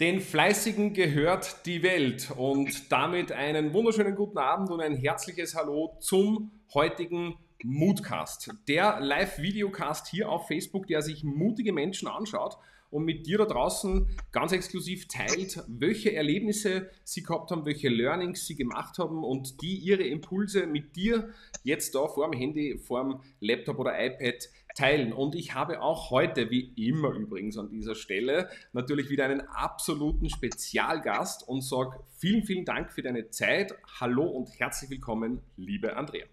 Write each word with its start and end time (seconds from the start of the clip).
Den 0.00 0.20
Fleißigen 0.20 0.92
gehört 0.92 1.66
die 1.66 1.82
Welt 1.82 2.30
und 2.36 2.92
damit 2.92 3.32
einen 3.32 3.72
wunderschönen 3.72 4.14
guten 4.14 4.38
Abend 4.38 4.70
und 4.70 4.80
ein 4.80 4.94
herzliches 4.94 5.56
Hallo 5.56 5.96
zum 5.98 6.52
heutigen 6.72 7.34
Moodcast. 7.64 8.54
Der 8.68 9.00
Live-Videocast 9.00 10.06
hier 10.06 10.28
auf 10.28 10.46
Facebook, 10.46 10.86
der 10.86 11.02
sich 11.02 11.24
mutige 11.24 11.72
Menschen 11.72 12.06
anschaut 12.06 12.58
und 12.90 13.06
mit 13.06 13.26
dir 13.26 13.38
da 13.38 13.46
draußen 13.46 14.08
ganz 14.30 14.52
exklusiv 14.52 15.08
teilt, 15.08 15.64
welche 15.66 16.14
Erlebnisse 16.14 16.90
sie 17.02 17.24
gehabt 17.24 17.50
haben, 17.50 17.66
welche 17.66 17.88
Learnings 17.88 18.46
sie 18.46 18.54
gemacht 18.54 18.98
haben 18.98 19.24
und 19.24 19.62
die 19.62 19.78
ihre 19.78 20.04
Impulse 20.04 20.68
mit 20.68 20.94
dir 20.94 21.30
jetzt 21.64 21.96
da 21.96 22.06
vor 22.06 22.30
dem 22.30 22.38
Handy, 22.38 22.78
vor 22.78 23.02
dem 23.02 23.20
Laptop 23.40 23.80
oder 23.80 23.98
iPad 23.98 24.48
teilen. 24.78 25.12
Und 25.12 25.34
ich 25.34 25.54
habe 25.54 25.82
auch 25.82 26.10
heute, 26.10 26.50
wie 26.50 26.72
immer 26.76 27.10
übrigens 27.10 27.58
an 27.58 27.68
dieser 27.68 27.94
Stelle, 27.94 28.48
natürlich 28.72 29.10
wieder 29.10 29.24
einen 29.24 29.40
absoluten 29.40 30.30
Spezialgast 30.30 31.46
und 31.46 31.62
sage 31.62 31.98
vielen, 32.16 32.44
vielen 32.44 32.64
Dank 32.64 32.92
für 32.92 33.02
deine 33.02 33.28
Zeit. 33.30 33.74
Hallo 34.00 34.24
und 34.24 34.48
herzlich 34.58 34.90
willkommen, 34.90 35.42
liebe 35.56 35.96
Andrea. 35.96 36.26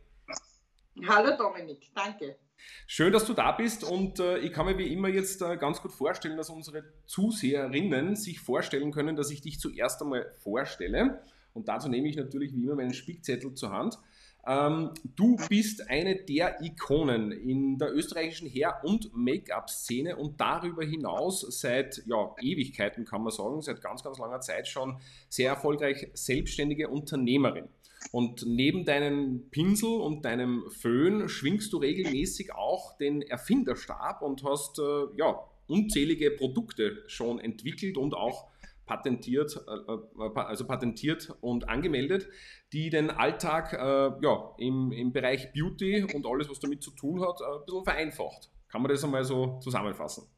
Hallo 1.07 1.35
Dominik, 1.37 1.89
danke. 1.93 2.37
Schön, 2.87 3.11
dass 3.11 3.25
du 3.25 3.33
da 3.33 3.51
bist 3.51 3.83
und 3.83 4.19
äh, 4.19 4.37
ich 4.39 4.53
kann 4.53 4.65
mir 4.65 4.77
wie 4.77 4.93
immer 4.93 5.09
jetzt 5.09 5.41
äh, 5.41 5.57
ganz 5.57 5.81
gut 5.81 5.91
vorstellen, 5.91 6.37
dass 6.37 6.49
unsere 6.49 6.83
Zuseherinnen 7.05 8.15
sich 8.15 8.39
vorstellen 8.39 8.91
können, 8.91 9.15
dass 9.15 9.29
ich 9.29 9.41
dich 9.41 9.59
zuerst 9.59 10.01
einmal 10.01 10.31
vorstelle. 10.37 11.21
Und 11.53 11.67
dazu 11.67 11.89
nehme 11.89 12.07
ich 12.07 12.15
natürlich 12.15 12.53
wie 12.53 12.63
immer 12.63 12.75
meinen 12.75 12.93
Spickzettel 12.93 13.53
zur 13.55 13.71
Hand. 13.71 13.97
Ähm, 14.47 14.91
du 15.15 15.37
bist 15.49 15.89
eine 15.89 16.15
der 16.15 16.61
Ikonen 16.61 17.31
in 17.31 17.79
der 17.79 17.93
österreichischen 17.93 18.47
Hair- 18.47 18.81
und 18.83 19.09
Make-up-Szene 19.15 20.15
und 20.17 20.39
darüber 20.39 20.83
hinaus 20.83 21.41
seit 21.59 22.03
ja, 22.05 22.35
Ewigkeiten, 22.39 23.05
kann 23.05 23.23
man 23.23 23.31
sagen, 23.31 23.61
seit 23.61 23.81
ganz, 23.81 24.03
ganz 24.03 24.19
langer 24.19 24.41
Zeit 24.41 24.67
schon 24.67 24.99
sehr 25.29 25.49
erfolgreich 25.49 26.09
selbstständige 26.13 26.89
Unternehmerin. 26.89 27.67
Und 28.11 28.45
neben 28.45 28.85
deinem 28.85 29.49
Pinsel 29.49 29.89
und 29.89 30.25
deinem 30.25 30.69
Föhn 30.69 31.27
schwingst 31.27 31.73
du 31.73 31.77
regelmäßig 31.77 32.53
auch 32.53 32.97
den 32.97 33.23
Erfinderstab 33.23 34.21
und 34.21 34.43
hast 34.43 34.77
äh, 34.77 35.05
ja, 35.17 35.39
unzählige 35.67 36.29
Produkte 36.29 37.03
schon 37.07 37.39
entwickelt 37.39 37.97
und 37.97 38.13
auch 38.13 38.47
patentiert, 38.85 39.55
äh, 39.67 39.91
äh, 39.91 40.39
also 40.39 40.65
patentiert 40.65 41.35
und 41.41 41.69
angemeldet, 41.69 42.27
die 42.73 42.89
den 42.89 43.09
Alltag 43.09 43.73
äh, 43.73 44.25
ja, 44.25 44.55
im, 44.57 44.91
im 44.91 45.11
Bereich 45.11 45.51
Beauty 45.53 46.03
und 46.13 46.25
alles, 46.25 46.49
was 46.49 46.59
damit 46.59 46.83
zu 46.83 46.91
tun 46.91 47.21
hat, 47.21 47.41
ein 47.41 47.65
bisschen 47.65 47.83
vereinfacht. 47.83 48.51
Kann 48.69 48.81
man 48.81 48.91
das 48.91 49.03
einmal 49.03 49.23
so 49.23 49.59
zusammenfassen? 49.59 50.29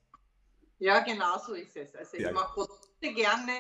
Ja, 0.80 1.00
genau 1.00 1.38
so 1.40 1.54
ist 1.54 1.76
es. 1.76 1.96
Also 1.96 2.18
ich 2.18 2.32
mache 2.32 2.54
Produkte 2.54 3.14
gerne 3.14 3.52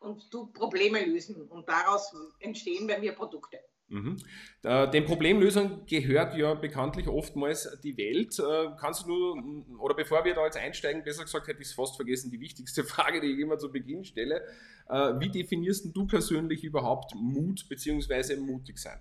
und 0.00 0.32
du 0.32 0.46
Probleme 0.52 1.04
lösen 1.04 1.48
und 1.48 1.68
daraus 1.68 2.12
entstehen 2.38 2.86
bei 2.86 2.98
mir 2.98 3.12
Produkte. 3.12 3.58
Mhm. 3.90 4.18
Den 4.62 5.04
Problemlösern 5.04 5.84
gehört 5.86 6.36
ja 6.36 6.54
bekanntlich 6.54 7.08
oftmals 7.08 7.68
die 7.82 7.96
Welt. 7.96 8.38
Äh, 8.38 8.76
kannst 8.78 9.04
du 9.04 9.08
nur, 9.08 9.80
oder 9.80 9.94
bevor 9.94 10.24
wir 10.24 10.32
da 10.32 10.44
jetzt 10.44 10.56
einsteigen, 10.56 11.02
besser 11.02 11.24
gesagt 11.24 11.48
hätte 11.48 11.60
ich 11.60 11.68
es 11.68 11.74
fast 11.74 11.96
vergessen, 11.96 12.30
die 12.30 12.38
wichtigste 12.38 12.84
Frage, 12.94 13.20
die 13.20 13.32
ich 13.32 13.40
immer 13.40 13.58
zu 13.58 13.72
Beginn 13.72 14.04
stelle. 14.04 14.46
Äh, 14.88 15.18
wie 15.18 15.28
definierst 15.28 15.90
du 15.92 16.06
persönlich 16.06 16.62
überhaupt 16.62 17.14
Mut 17.16 17.68
bzw. 17.68 18.36
mutig 18.36 18.78
sein? 18.78 19.00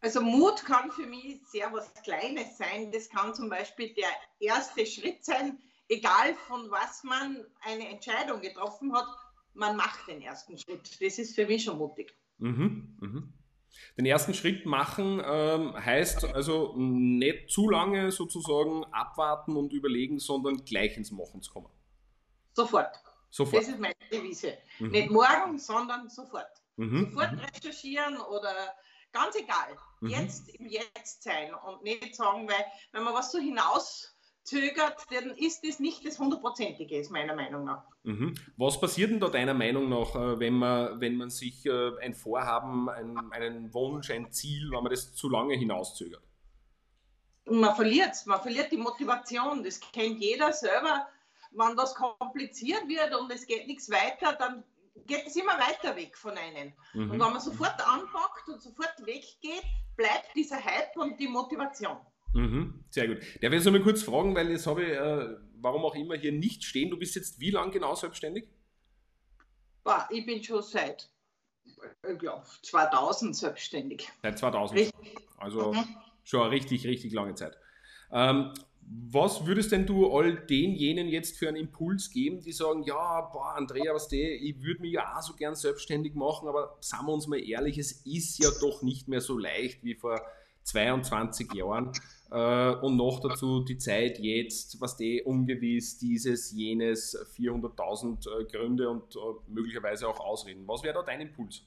Also 0.00 0.22
Mut 0.22 0.64
kann 0.64 0.90
für 0.90 1.06
mich 1.06 1.40
sehr 1.48 1.70
was 1.72 1.92
Kleines 2.02 2.56
sein. 2.56 2.90
Das 2.92 3.10
kann 3.10 3.34
zum 3.34 3.50
Beispiel 3.50 3.92
der 3.92 4.08
erste 4.40 4.86
Schritt 4.86 5.24
sein, 5.24 5.58
egal 5.88 6.34
von 6.46 6.70
was 6.70 7.04
man 7.04 7.44
eine 7.60 7.88
Entscheidung 7.88 8.40
getroffen 8.40 8.94
hat, 8.94 9.06
man 9.52 9.76
macht 9.76 10.06
den 10.08 10.22
ersten 10.22 10.56
Schritt. 10.56 10.98
Das 11.02 11.18
ist 11.18 11.34
für 11.34 11.46
mich 11.46 11.64
schon 11.64 11.76
mutig. 11.76 12.14
Mhm, 12.38 12.96
mhm. 13.00 13.32
Den 13.96 14.06
ersten 14.06 14.34
Schritt 14.34 14.64
machen 14.66 15.20
ähm, 15.24 15.74
heißt 15.74 16.24
also 16.34 16.74
nicht 16.76 17.50
zu 17.50 17.68
lange 17.68 18.10
sozusagen 18.10 18.84
abwarten 18.92 19.56
und 19.56 19.72
überlegen, 19.72 20.18
sondern 20.18 20.64
gleich 20.64 20.96
ins 20.96 21.10
Machen 21.10 21.42
zu 21.42 21.52
kommen. 21.52 21.68
Sofort. 22.52 22.94
Sofort. 23.30 23.62
Das 23.62 23.68
ist 23.68 23.78
meine 23.78 23.94
Devise. 24.10 24.56
Mhm. 24.78 24.90
Nicht 24.90 25.10
morgen, 25.10 25.58
sondern 25.58 26.08
sofort. 26.08 26.50
Mhm. 26.76 27.10
Sofort 27.10 27.32
mhm. 27.32 27.40
recherchieren 27.40 28.16
oder 28.18 28.54
ganz 29.12 29.36
egal. 29.36 29.76
Mhm. 30.00 30.08
Jetzt 30.08 30.48
im 30.48 30.66
Jetzt 30.66 31.22
sein 31.22 31.52
und 31.54 31.82
nicht 31.82 32.14
sagen, 32.14 32.48
weil 32.48 32.64
wenn 32.92 33.04
man 33.04 33.14
was 33.14 33.32
so 33.32 33.38
hinaus 33.38 34.16
zögert, 34.48 34.96
dann 35.10 35.30
ist 35.30 35.66
das 35.66 35.78
nicht 35.78 36.06
das 36.06 36.18
hundertprozentige, 36.18 36.98
ist 36.98 37.10
meiner 37.10 37.34
Meinung 37.34 37.64
nach. 37.64 37.84
Mhm. 38.02 38.34
Was 38.56 38.80
passiert 38.80 39.10
denn 39.10 39.20
da 39.20 39.28
deiner 39.28 39.54
Meinung 39.54 39.88
nach, 39.88 40.14
äh, 40.14 40.40
wenn 40.40 40.54
man, 40.54 41.00
wenn 41.00 41.16
man 41.16 41.30
sich 41.30 41.66
äh, 41.66 41.90
ein 42.00 42.14
Vorhaben, 42.14 42.88
ein, 42.88 43.32
einen 43.32 43.72
Wunsch, 43.74 44.10
ein 44.10 44.32
Ziel, 44.32 44.70
wenn 44.70 44.82
man 44.82 44.90
das 44.90 45.14
zu 45.14 45.28
lange 45.28 45.54
hinauszögert? 45.54 46.22
Man 47.44 47.74
verliert 47.74 48.12
es, 48.12 48.26
man 48.26 48.40
verliert 48.40 48.72
die 48.72 48.76
Motivation. 48.76 49.62
Das 49.62 49.80
kennt 49.80 50.20
jeder 50.20 50.52
selber. 50.52 51.08
Wenn 51.50 51.76
das 51.76 51.94
kompliziert 51.94 52.86
wird 52.88 53.14
und 53.18 53.32
es 53.32 53.46
geht 53.46 53.66
nichts 53.66 53.90
weiter, 53.90 54.34
dann 54.34 54.64
geht 55.06 55.26
es 55.26 55.36
immer 55.36 55.58
weiter 55.58 55.96
weg 55.96 56.16
von 56.16 56.36
einem. 56.36 56.72
Mhm. 56.92 57.10
Und 57.10 57.12
wenn 57.12 57.18
man 57.18 57.40
sofort 57.40 57.80
anpackt 57.86 58.48
und 58.48 58.60
sofort 58.60 58.94
weggeht, 59.04 59.64
bleibt 59.96 60.34
dieser 60.34 60.62
Hype 60.62 60.96
und 60.96 61.18
die 61.18 61.28
Motivation. 61.28 61.96
Mhm, 62.34 62.84
sehr 62.90 63.08
gut. 63.08 63.18
Darf 63.18 63.52
ich 63.52 63.64
jetzt 63.64 63.70
mal 63.70 63.82
kurz 63.82 64.02
fragen, 64.02 64.34
weil 64.34 64.50
jetzt 64.50 64.66
habe 64.66 64.82
ich, 64.84 64.90
äh, 64.90 65.36
warum 65.60 65.84
auch 65.84 65.94
immer, 65.94 66.16
hier 66.16 66.32
nicht 66.32 66.64
stehen. 66.64 66.90
Du 66.90 66.98
bist 66.98 67.16
jetzt 67.16 67.40
wie 67.40 67.50
lange 67.50 67.70
genau 67.70 67.94
selbstständig? 67.94 68.48
Boah, 69.82 70.06
ich 70.10 70.26
bin 70.26 70.42
schon 70.42 70.62
seit 70.62 71.10
ich 72.10 72.18
glaube, 72.18 72.44
2000 72.62 73.36
selbstständig. 73.36 74.08
Seit 74.22 74.38
2000. 74.38 74.80
Richtig. 74.80 75.16
Also 75.36 75.72
mhm. 75.72 75.84
schon 76.24 76.42
eine 76.42 76.50
richtig, 76.50 76.86
richtig 76.86 77.12
lange 77.12 77.34
Zeit. 77.34 77.56
Ähm, 78.10 78.52
was 78.90 79.46
würdest 79.46 79.72
denn 79.72 79.84
du 79.86 80.10
all 80.10 80.34
denjenigen 80.46 81.10
jetzt 81.10 81.36
für 81.36 81.48
einen 81.48 81.58
Impuls 81.58 82.10
geben, 82.10 82.40
die 82.40 82.52
sagen, 82.52 82.82
ja, 82.84 83.20
boah, 83.20 83.54
Andrea, 83.54 83.94
was 83.94 84.08
der, 84.08 84.40
ich 84.40 84.62
würde 84.62 84.80
mich 84.80 84.92
ja 84.92 85.14
auch 85.14 85.22
so 85.22 85.34
gern 85.34 85.54
selbstständig 85.54 86.14
machen, 86.14 86.48
aber 86.48 86.78
sagen 86.80 87.06
wir 87.06 87.12
uns 87.12 87.26
mal 87.26 87.38
ehrlich, 87.38 87.76
es 87.76 87.92
ist 88.06 88.38
ja 88.42 88.48
doch 88.60 88.82
nicht 88.82 89.06
mehr 89.06 89.20
so 89.20 89.36
leicht 89.36 89.84
wie 89.84 89.94
vor 89.94 90.22
22 90.62 91.52
Jahren. 91.52 91.92
Äh, 92.30 92.74
und 92.76 92.96
noch 92.96 93.20
dazu 93.20 93.60
die 93.60 93.78
Zeit 93.78 94.18
jetzt, 94.18 94.80
was 94.80 94.96
die 94.96 95.22
ungewiss, 95.22 95.98
dieses, 95.98 96.52
jenes, 96.52 97.16
400.000 97.36 98.28
äh, 98.28 98.44
Gründe 98.44 98.90
und 98.90 99.16
äh, 99.16 99.18
möglicherweise 99.46 100.08
auch 100.08 100.20
Ausreden. 100.20 100.66
Was 100.66 100.82
wäre 100.82 100.94
da 100.94 101.02
dein 101.02 101.22
Impuls? 101.22 101.62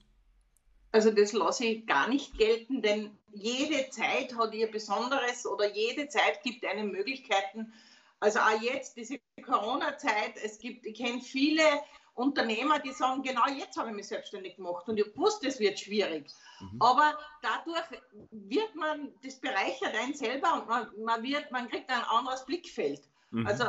Also 0.92 1.10
das 1.10 1.32
lasse 1.34 1.66
ich 1.66 1.88
gar 1.88 2.10
nicht 2.10 2.38
gelten, 2.38 2.82
denn 2.82 3.12
jede 3.34 3.90
Zeit 3.90 4.36
hat 4.38 4.54
ihr 4.54 4.70
Besonderes 4.70 5.48
oder 5.48 5.74
jede 5.74 6.10
Zeit 6.10 6.44
gibt 6.44 6.66
einem 6.66 6.92
Möglichkeiten. 6.92 7.74
Also 8.20 8.40
auch 8.40 8.62
jetzt, 8.62 8.98
diese 8.98 9.20
Corona-Zeit, 9.42 10.34
es 10.44 10.60
gibt, 10.60 10.86
ich 10.86 10.96
kenne 10.96 11.22
viele 11.22 11.64
Unternehmer, 12.14 12.80
die 12.80 12.92
sagen, 12.92 13.24
genau 13.24 13.48
jetzt 13.48 13.78
habe 13.78 13.90
ich 13.90 13.96
mich 13.96 14.08
selbstständig 14.08 14.58
gemacht 14.58 14.88
und 14.88 14.98
ich 14.98 15.18
wusste, 15.18 15.48
es 15.48 15.60
wird 15.60 15.80
schwierig. 15.80 16.30
Mhm. 16.60 16.82
Aber 16.82 17.18
dadurch 17.42 17.86
wird 18.32 18.76
man, 18.76 19.14
das 19.24 19.40
bereichert 19.40 19.96
einen 19.96 20.14
selber 20.14 20.62
und 20.62 20.68
man, 20.68 20.88
man, 21.04 21.24
wird, 21.24 21.52
man 21.52 21.70
kriegt 21.70 21.90
ein 21.90 22.04
anderes 22.04 22.46
Blickfeld. 22.46 23.02
Mhm. 23.32 23.48
Also 23.48 23.66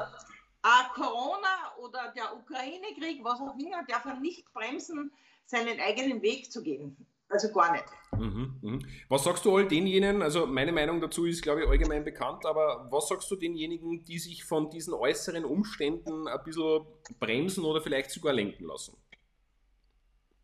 auch 0.62 0.92
Corona 0.94 1.76
oder 1.78 2.12
der 2.16 2.36
Ukraine-Krieg, 2.36 3.22
was 3.24 3.40
auch 3.40 3.56
immer, 3.56 3.84
darf 3.84 4.04
man 4.04 4.20
nicht 4.20 4.52
bremsen, 4.52 5.12
seinen 5.46 5.80
eigenen 5.80 6.22
Weg 6.22 6.50
zu 6.50 6.62
gehen. 6.62 6.96
Also 7.28 7.50
gar 7.52 7.72
nicht. 7.72 7.84
Mhm, 8.18 8.58
mh. 8.60 8.78
Was 9.08 9.24
sagst 9.24 9.44
du 9.44 9.56
all 9.56 9.66
denjenigen, 9.66 10.22
also 10.22 10.46
meine 10.46 10.72
Meinung 10.72 11.00
dazu 11.00 11.24
ist, 11.24 11.42
glaube 11.42 11.62
ich, 11.62 11.68
allgemein 11.68 12.04
bekannt, 12.04 12.44
aber 12.44 12.86
was 12.90 13.08
sagst 13.08 13.30
du 13.30 13.36
denjenigen, 13.36 14.04
die 14.04 14.18
sich 14.18 14.44
von 14.44 14.68
diesen 14.68 14.92
äußeren 14.92 15.44
Umständen 15.44 16.28
ein 16.28 16.44
bisschen 16.44 16.84
bremsen 17.18 17.64
oder 17.64 17.80
vielleicht 17.80 18.10
sogar 18.10 18.34
lenken 18.34 18.66
lassen? 18.66 18.96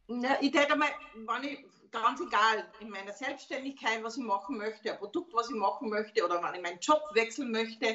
Ja, 0.09 0.39
ich 0.41 0.51
denke 0.51 0.77
mal, 0.77 0.89
wenn 1.15 1.45
ich 1.45 1.59
ganz 1.91 2.21
egal, 2.21 2.67
in 2.81 2.89
meiner 2.89 3.13
Selbstständigkeit, 3.13 4.03
was 4.03 4.17
ich 4.17 4.25
machen 4.25 4.57
möchte, 4.57 4.93
ein 4.93 4.99
Produkt, 4.99 5.35
was 5.35 5.51
ich 5.51 5.57
machen 5.57 5.91
möchte 5.91 6.25
oder 6.25 6.43
wenn 6.43 6.55
ich 6.55 6.63
meinen 6.63 6.81
Job 6.81 7.03
wechseln 7.13 7.51
möchte, 7.51 7.95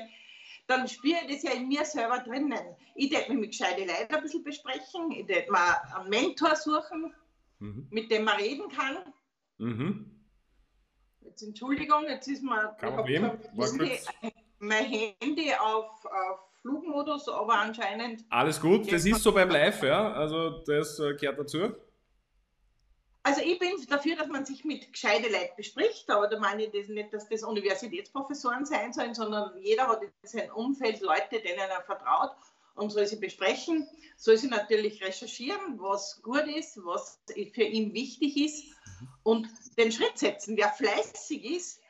dann 0.68 0.88
spüre 0.88 1.18
ich 1.28 1.36
das 1.36 1.44
ja 1.44 1.58
in 1.58 1.68
mir 1.68 1.84
selber 1.84 2.20
drinnen. 2.20 2.76
Ich 2.96 3.12
werde 3.12 3.32
mich 3.32 3.42
mit 3.42 3.52
gescheite 3.52 3.82
Leuten 3.82 4.16
ein 4.16 4.22
bisschen 4.22 4.44
besprechen, 4.44 5.12
ich 5.12 5.28
werde 5.28 5.52
mir 5.52 5.96
einen 5.96 6.10
Mentor 6.10 6.56
suchen, 6.56 7.14
mhm. 7.64 7.88
mit 7.90 8.12
dem 8.12 8.26
man 8.26 8.36
reden 8.38 8.70
kann. 8.70 8.98
Mhm. 9.58 10.10
Jetzt 11.22 11.42
Entschuldigung, 11.42 12.04
jetzt 12.08 12.28
ist 12.28 12.44
Problem. 12.78 13.32
Handy, 13.58 14.00
mein 14.60 14.86
Handy 14.86 15.54
auf, 15.54 16.06
auf 16.06 16.40
Flugmodus, 16.62 17.28
aber 17.30 17.56
anscheinend. 17.56 18.26
Alles 18.30 18.60
gut, 18.60 18.92
das 18.92 19.06
ist 19.06 19.24
so 19.24 19.32
beim 19.32 19.50
Live, 19.50 19.82
ja. 19.84 20.14
Also 20.14 20.62
das 20.66 21.00
äh, 21.00 21.14
gehört 21.16 21.40
dazu. 21.40 21.74
Also 23.26 23.42
ich 23.42 23.58
bin 23.58 23.70
dafür, 23.90 24.18
dass 24.18 24.28
man 24.28 24.46
sich 24.46 24.66
mit 24.66 24.92
gescheite 24.92 25.32
Leuten 25.32 25.56
bespricht, 25.56 26.10
aber 26.10 26.28
da 26.28 26.38
meine 26.40 26.66
ich 26.66 26.72
das 26.72 26.90
nicht, 26.90 27.14
dass 27.14 27.30
das 27.30 27.44
Universitätsprofessoren 27.44 28.66
sein 28.66 28.92
sollen, 28.92 29.14
sondern 29.14 29.58
jeder 29.62 29.88
hat 29.88 30.04
in 30.04 30.12
seinem 30.24 30.54
Umfeld 30.54 31.00
Leute, 31.00 31.40
denen 31.42 31.60
er 31.60 31.82
vertraut 31.84 32.36
und 32.76 32.92
soll 32.92 33.06
sie 33.06 33.18
besprechen, 33.18 33.88
soll 34.18 34.38
sie 34.38 34.48
natürlich 34.48 35.04
recherchieren, 35.04 35.80
was 35.80 36.22
gut 36.22 36.48
ist, 36.48 36.78
was 36.78 37.22
für 37.54 37.64
ihn 37.64 37.94
wichtig 37.94 38.38
ist 38.38 38.66
mhm. 38.66 39.08
und 39.24 39.48
den 39.78 39.92
Schritt 39.92 40.18
setzen. 40.18 40.58
Wer 40.58 40.70
fleißig 40.70 41.44
ist, 41.44 41.82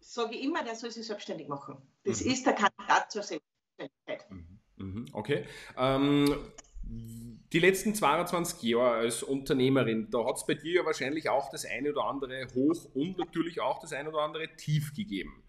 sage 0.00 0.34
ich 0.36 0.44
immer, 0.44 0.64
der 0.64 0.74
soll 0.74 0.90
sich 0.90 1.06
selbstständig 1.06 1.48
machen. 1.48 1.76
Das 2.04 2.24
mhm. 2.24 2.30
ist 2.30 2.46
der 2.46 2.54
Kandidat 2.54 3.10
zur 3.10 3.22
Selbstständigkeit. 3.22 4.30
Mhm. 4.30 4.60
mhm. 4.76 5.06
Okay. 5.12 5.46
Ähm, 5.76 6.52
die 6.84 7.58
letzten 7.58 7.94
22 7.94 8.62
Jahre 8.62 8.96
als 8.96 9.22
Unternehmerin, 9.22 10.08
da 10.10 10.24
hat 10.24 10.36
es 10.36 10.46
bei 10.46 10.54
dir 10.54 10.80
ja 10.80 10.86
wahrscheinlich 10.86 11.28
auch 11.28 11.50
das 11.50 11.64
eine 11.64 11.90
oder 11.90 12.04
andere 12.04 12.46
hoch 12.54 12.88
und 12.94 13.18
natürlich 13.18 13.60
auch 13.60 13.78
das 13.78 13.92
eine 13.92 14.08
oder 14.08 14.20
andere 14.20 14.48
tief 14.56 14.94
gegeben. 14.94 15.42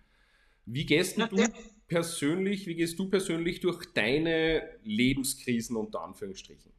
Wie 0.66 0.86
gehst 0.86 1.18
du 1.18 1.28
persönlich, 1.88 2.66
wie 2.68 2.76
gehst 2.76 2.98
du 2.98 3.10
persönlich 3.10 3.60
durch 3.60 3.94
deine 3.94 4.80
Lebenskrisen 4.84 5.76
unter 5.76 6.02
Anführungsstrichen? 6.02 6.72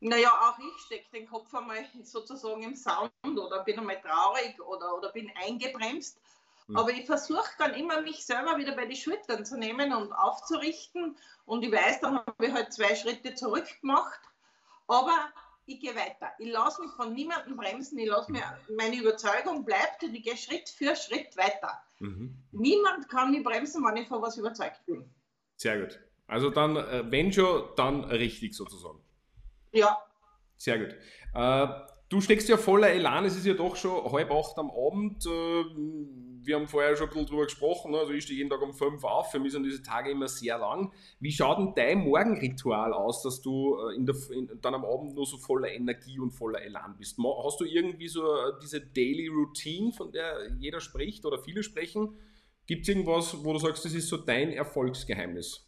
Naja, 0.00 0.30
auch 0.30 0.58
ich 0.58 0.82
stecke 0.84 1.10
den 1.12 1.26
Kopf 1.26 1.52
einmal 1.54 1.84
sozusagen 2.04 2.62
im 2.62 2.76
Sound 2.76 3.12
oder 3.24 3.64
bin 3.64 3.78
einmal 3.78 4.00
traurig 4.00 4.60
oder, 4.60 4.96
oder 4.96 5.10
bin 5.10 5.30
eingebremst. 5.34 6.20
Mhm. 6.68 6.76
Aber 6.76 6.90
ich 6.90 7.06
versuche 7.06 7.50
dann 7.58 7.74
immer, 7.74 8.00
mich 8.02 8.24
selber 8.24 8.56
wieder 8.58 8.76
bei 8.76 8.86
die 8.86 8.96
Schultern 8.96 9.44
zu 9.44 9.58
nehmen 9.58 9.92
und 9.92 10.12
aufzurichten. 10.12 11.16
Und 11.46 11.64
ich 11.64 11.72
weiß, 11.72 12.00
dann 12.00 12.18
habe 12.18 12.46
ich 12.46 12.52
halt 12.52 12.72
zwei 12.72 12.94
Schritte 12.94 13.34
zurück 13.34 13.66
gemacht. 13.80 14.20
Aber 14.86 15.32
ich 15.68 15.80
gehe 15.80 15.94
weiter. 15.94 16.32
Ich 16.38 16.50
lasse 16.50 16.82
mich 16.82 16.90
von 16.92 17.12
niemandem 17.12 17.56
bremsen. 17.56 17.98
Ich 17.98 18.08
lasse 18.08 18.32
mir, 18.32 18.42
meine 18.76 18.96
Überzeugung 18.96 19.64
bleibt 19.64 20.02
und 20.02 20.14
ich 20.14 20.22
gehe 20.22 20.36
Schritt 20.36 20.68
für 20.68 20.96
Schritt 20.96 21.36
weiter. 21.36 21.82
Mhm. 21.98 22.34
Niemand 22.52 23.08
kann 23.08 23.30
mich 23.30 23.44
bremsen, 23.44 23.84
wenn 23.84 23.96
ich 23.96 24.08
von 24.08 24.22
was 24.22 24.36
überzeugt 24.36 24.84
bin. 24.86 25.08
Sehr 25.56 25.80
gut. 25.80 26.00
Also 26.26 26.50
dann, 26.50 26.76
äh, 26.76 27.04
wenn 27.10 27.32
schon, 27.32 27.68
dann 27.76 28.04
richtig 28.04 28.54
sozusagen. 28.54 29.00
Ja. 29.72 29.98
Sehr 30.56 30.78
gut. 30.78 30.96
Äh, 31.34 31.68
du 32.08 32.20
steckst 32.20 32.48
ja 32.48 32.56
voller 32.56 32.90
Elan. 32.90 33.24
Es 33.24 33.36
ist 33.36 33.46
ja 33.46 33.54
doch 33.54 33.76
schon 33.76 34.10
halb 34.10 34.30
acht 34.30 34.56
am 34.58 34.70
Abend. 34.70 35.26
Äh, 35.26 35.64
wir 36.42 36.56
haben 36.56 36.68
vorher 36.68 36.96
schon 36.96 37.08
ein 37.08 37.12
bisschen 37.12 37.26
drüber 37.26 37.44
gesprochen, 37.44 37.92
ne? 37.92 37.98
also 37.98 38.12
ich 38.12 38.24
stehe 38.24 38.38
jeden 38.38 38.50
Tag 38.50 38.62
um 38.62 38.72
fünf 38.72 39.04
auf, 39.04 39.30
für 39.30 39.38
mich 39.38 39.52
sind 39.52 39.64
diese 39.64 39.82
Tage 39.82 40.10
immer 40.10 40.28
sehr 40.28 40.58
lang. 40.58 40.92
Wie 41.20 41.32
schaut 41.32 41.58
denn 41.58 41.72
dein 41.74 41.98
Morgenritual 41.98 42.92
aus, 42.92 43.22
dass 43.22 43.40
du 43.40 43.76
äh, 43.78 43.96
in 43.96 44.06
der, 44.06 44.16
in, 44.30 44.50
dann 44.60 44.74
am 44.74 44.84
Abend 44.84 45.14
nur 45.14 45.26
so 45.26 45.38
voller 45.38 45.70
Energie 45.70 46.18
und 46.18 46.30
voller 46.30 46.62
Elan 46.62 46.96
bist? 46.96 47.18
Hast 47.44 47.60
du 47.60 47.64
irgendwie 47.64 48.08
so 48.08 48.22
äh, 48.22 48.52
diese 48.62 48.80
Daily 48.80 49.28
Routine, 49.28 49.92
von 49.92 50.12
der 50.12 50.50
jeder 50.58 50.80
spricht 50.80 51.24
oder 51.24 51.38
viele 51.38 51.62
sprechen? 51.62 52.18
Gibt 52.66 52.82
es 52.82 52.88
irgendwas, 52.88 53.44
wo 53.44 53.52
du 53.52 53.58
sagst, 53.58 53.84
das 53.84 53.94
ist 53.94 54.08
so 54.08 54.18
dein 54.18 54.52
Erfolgsgeheimnis? 54.52 55.64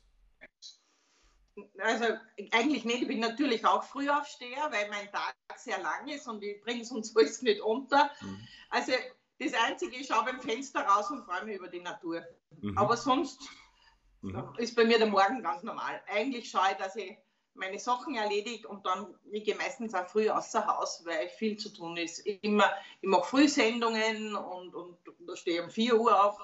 Also 1.78 2.04
eigentlich 2.52 2.84
nicht, 2.84 3.02
ich 3.02 3.08
bin 3.08 3.20
natürlich 3.20 3.64
auch 3.64 3.84
Frühaufsteher, 3.84 4.68
weil 4.70 4.88
mein 4.90 5.10
Tag 5.10 5.34
sehr 5.56 5.80
lang 5.80 6.08
ist 6.08 6.26
und 6.26 6.42
ich 6.42 6.60
bringe 6.62 6.82
es 6.82 6.90
uns 6.90 7.14
alles 7.16 7.42
nicht 7.42 7.60
unter. 7.60 8.10
Mhm. 8.20 8.46
Also 8.70 8.92
das 9.40 9.54
Einzige, 9.54 9.96
ich 9.96 10.06
schaue 10.06 10.24
beim 10.24 10.40
Fenster 10.40 10.82
raus 10.82 11.10
und 11.10 11.24
freue 11.24 11.44
mich 11.44 11.56
über 11.56 11.68
die 11.68 11.80
Natur. 11.80 12.22
Mhm. 12.60 12.76
Aber 12.76 12.96
sonst 12.96 13.40
mhm. 14.22 14.52
ist 14.58 14.76
bei 14.76 14.84
mir 14.84 14.98
der 14.98 15.06
Morgen 15.08 15.42
ganz 15.42 15.62
normal. 15.62 16.02
Eigentlich 16.08 16.50
schaue 16.50 16.70
ich, 16.72 16.76
dass 16.76 16.96
ich 16.96 17.16
meine 17.54 17.78
Sachen 17.78 18.14
erledige 18.14 18.68
und 18.68 18.86
dann, 18.86 19.14
ich 19.32 19.44
gehe 19.44 19.56
meistens 19.56 19.94
auch 19.94 20.06
früh 20.06 20.28
außer 20.30 20.66
Haus, 20.66 21.02
weil 21.04 21.28
viel 21.28 21.56
zu 21.56 21.70
tun 21.70 21.96
ist. 21.96 22.18
Immer, 22.20 22.70
ich 23.00 23.08
mache 23.08 23.28
Frühsendungen 23.28 24.34
und, 24.36 24.74
und 24.74 24.98
da 25.20 25.36
stehe 25.36 25.58
ich 25.58 25.64
um 25.64 25.70
4 25.70 26.00
Uhr 26.00 26.24
auf, 26.24 26.38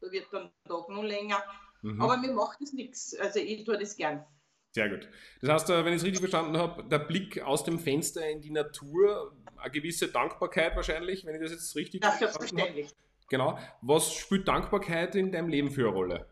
da 0.00 0.10
wird 0.10 0.26
dann 0.32 0.50
der 0.64 0.76
Tag 0.76 0.88
noch 0.88 1.02
länger. 1.02 1.42
Mhm. 1.82 2.00
Aber 2.00 2.16
mir 2.16 2.32
macht 2.32 2.60
das 2.60 2.72
nichts, 2.72 3.14
also 3.14 3.38
ich 3.40 3.64
tue 3.64 3.78
das 3.78 3.96
gern. 3.96 4.24
Sehr 4.72 4.88
gut. 4.88 5.08
Das 5.42 5.50
heißt, 5.50 5.70
äh, 5.70 5.84
wenn 5.84 5.92
ich 5.92 5.98
es 5.98 6.04
richtig 6.04 6.20
verstanden 6.20 6.56
habe, 6.56 6.84
der 6.84 6.98
Blick 6.98 7.42
aus 7.42 7.62
dem 7.62 7.78
Fenster 7.78 8.26
in 8.28 8.40
die 8.40 8.50
Natur, 8.50 9.36
eine 9.58 9.70
gewisse 9.70 10.08
Dankbarkeit 10.08 10.74
wahrscheinlich, 10.76 11.26
wenn 11.26 11.34
ich 11.34 11.42
das 11.42 11.52
jetzt 11.52 11.76
richtig 11.76 12.02
ja, 12.02 12.10
verstanden 12.10 12.58
habe. 12.58 12.86
Genau. 13.28 13.58
Was 13.82 14.12
spielt 14.12 14.48
Dankbarkeit 14.48 15.14
in 15.14 15.30
deinem 15.30 15.48
Leben 15.48 15.70
für 15.70 15.86
eine 15.86 15.94
Rolle? 15.94 16.26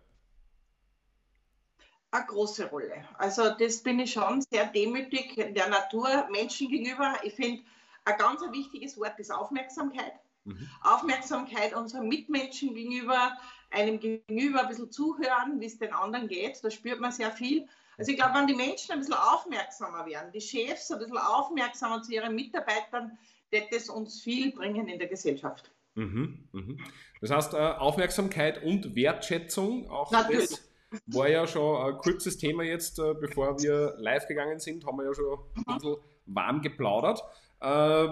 Eine 2.10 2.26
große 2.26 2.70
Rolle. 2.70 3.04
Also 3.18 3.50
das 3.58 3.82
bin 3.82 4.00
ich 4.00 4.12
schon 4.12 4.42
sehr 4.50 4.66
demütig 4.66 5.34
der 5.36 5.68
Natur, 5.68 6.28
Menschen 6.30 6.68
gegenüber. 6.68 7.14
Ich 7.22 7.34
finde, 7.34 7.62
ein 8.04 8.18
ganz 8.18 8.40
wichtiges 8.50 8.98
Wort 8.98 9.18
ist 9.18 9.30
Aufmerksamkeit. 9.30 10.14
Mhm. 10.44 10.68
Aufmerksamkeit 10.82 11.74
unseren 11.74 12.08
Mitmenschen 12.08 12.74
gegenüber, 12.74 13.36
einem 13.70 14.00
gegenüber 14.00 14.62
ein 14.62 14.68
bisschen 14.68 14.90
zuhören, 14.90 15.60
wie 15.60 15.66
es 15.66 15.78
den 15.78 15.92
anderen 15.92 16.26
geht. 16.26 16.64
Da 16.64 16.70
spürt 16.70 17.00
man 17.00 17.12
sehr 17.12 17.30
viel. 17.30 17.68
Also 18.00 18.12
ich 18.12 18.16
glaube, 18.16 18.32
wenn 18.34 18.46
die 18.46 18.54
Menschen 18.54 18.92
ein 18.92 19.00
bisschen 19.00 19.12
aufmerksamer 19.12 20.06
werden, 20.06 20.32
die 20.32 20.40
Chefs 20.40 20.90
ein 20.90 21.00
bisschen 21.00 21.18
aufmerksamer 21.18 22.00
zu 22.00 22.12
ihren 22.12 22.34
Mitarbeitern, 22.34 23.18
wird 23.50 23.70
es 23.72 23.90
uns 23.90 24.22
viel 24.22 24.52
bringen 24.52 24.88
in 24.88 24.98
der 24.98 25.06
Gesellschaft. 25.06 25.70
Mhm, 25.96 26.48
mhm. 26.52 26.78
Das 27.20 27.30
heißt, 27.30 27.52
äh, 27.52 27.58
Aufmerksamkeit 27.58 28.64
und 28.64 28.96
Wertschätzung, 28.96 29.90
auch 29.90 30.10
Natürlich. 30.10 30.48
das 30.48 30.70
war 31.08 31.28
ja 31.28 31.46
schon 31.46 31.76
ein 31.76 31.98
kurzes 31.98 32.38
Thema 32.38 32.62
jetzt, 32.62 32.98
äh, 32.98 33.12
bevor 33.12 33.60
wir 33.60 33.96
live 33.98 34.26
gegangen 34.26 34.60
sind, 34.60 34.86
haben 34.86 34.96
wir 34.96 35.04
ja 35.04 35.14
schon 35.14 35.38
ein 35.56 35.74
bisschen 35.74 35.96
warm 36.24 36.62
geplaudert. 36.62 37.22
Äh, 37.60 38.08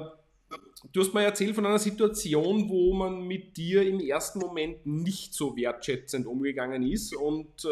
du 0.93 1.01
hast 1.01 1.15
mir 1.15 1.23
erzählt 1.23 1.55
von 1.55 1.65
einer 1.65 1.79
Situation, 1.79 2.69
wo 2.69 2.93
man 2.93 3.23
mit 3.23 3.57
dir 3.57 3.89
im 3.89 4.01
ersten 4.01 4.39
Moment 4.39 4.85
nicht 4.85 5.33
so 5.33 5.57
wertschätzend 5.57 6.27
umgegangen 6.27 6.83
ist 6.83 7.17
und 7.17 7.65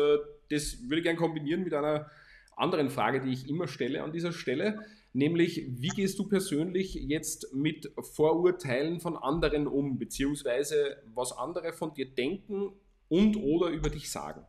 das 0.50 0.82
würde 0.82 0.98
ich 0.98 1.04
gerne 1.04 1.18
kombinieren 1.18 1.62
mit 1.62 1.74
einer 1.74 2.10
anderen 2.56 2.90
Frage, 2.90 3.20
die 3.20 3.32
ich 3.32 3.48
immer 3.48 3.68
stelle 3.68 4.02
an 4.02 4.12
dieser 4.12 4.32
Stelle, 4.32 4.84
nämlich 5.12 5.66
wie 5.68 5.88
gehst 5.88 6.18
du 6.18 6.28
persönlich 6.28 6.94
jetzt 6.94 7.52
mit 7.52 7.92
Vorurteilen 8.14 9.00
von 9.00 9.16
anderen 9.16 9.66
um, 9.66 9.98
beziehungsweise 9.98 11.02
was 11.14 11.32
andere 11.32 11.72
von 11.72 11.94
dir 11.94 12.14
denken 12.14 12.72
und 13.08 13.36
oder 13.36 13.68
über 13.68 13.90
dich 13.90 14.10
sagen? 14.10 14.44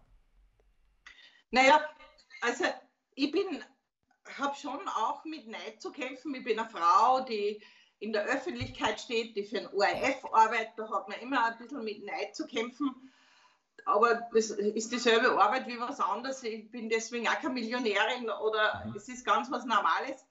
Naja, 1.52 1.82
also 2.42 2.66
ich 3.16 3.32
bin, 3.32 3.64
habe 4.38 4.56
schon 4.56 4.80
auch 4.88 5.24
mit 5.26 5.48
Neid 5.48 5.82
zu 5.82 5.92
kämpfen. 5.92 6.36
Ich 6.36 6.44
bin 6.44 6.60
eine 6.60 6.70
Frau, 6.70 7.22
die 7.22 7.62
in 8.00 8.14
der 8.14 8.26
Öffentlichkeit 8.26 9.00
steht, 9.00 9.36
die 9.36 9.44
für 9.44 9.60
ein 9.60 9.68
ORF 9.68 10.26
arbeitet, 10.32 10.74
da 10.78 10.90
hat 10.92 11.10
man 11.10 11.20
immer 11.20 11.46
ein 11.46 11.58
bisschen 11.58 11.84
mit 11.84 12.06
Neid 12.06 12.36
zu 12.36 12.46
kämpfen 12.46 12.94
aber 13.88 14.28
das 14.34 14.50
ist 14.50 14.92
dieselbe 14.92 15.42
Arbeit 15.42 15.66
wie 15.66 15.80
was 15.80 16.02
anderes. 16.02 16.44
Ich 16.44 16.70
bin 16.70 16.90
deswegen 16.90 17.26
auch 17.28 17.40
keine 17.40 17.54
Millionärin 17.54 18.30
oder 18.30 18.84
mhm. 18.86 18.96
es 18.98 19.08
ist 19.08 19.26
ganz 19.26 19.50
was 19.50 19.64
Normales. 19.64 20.26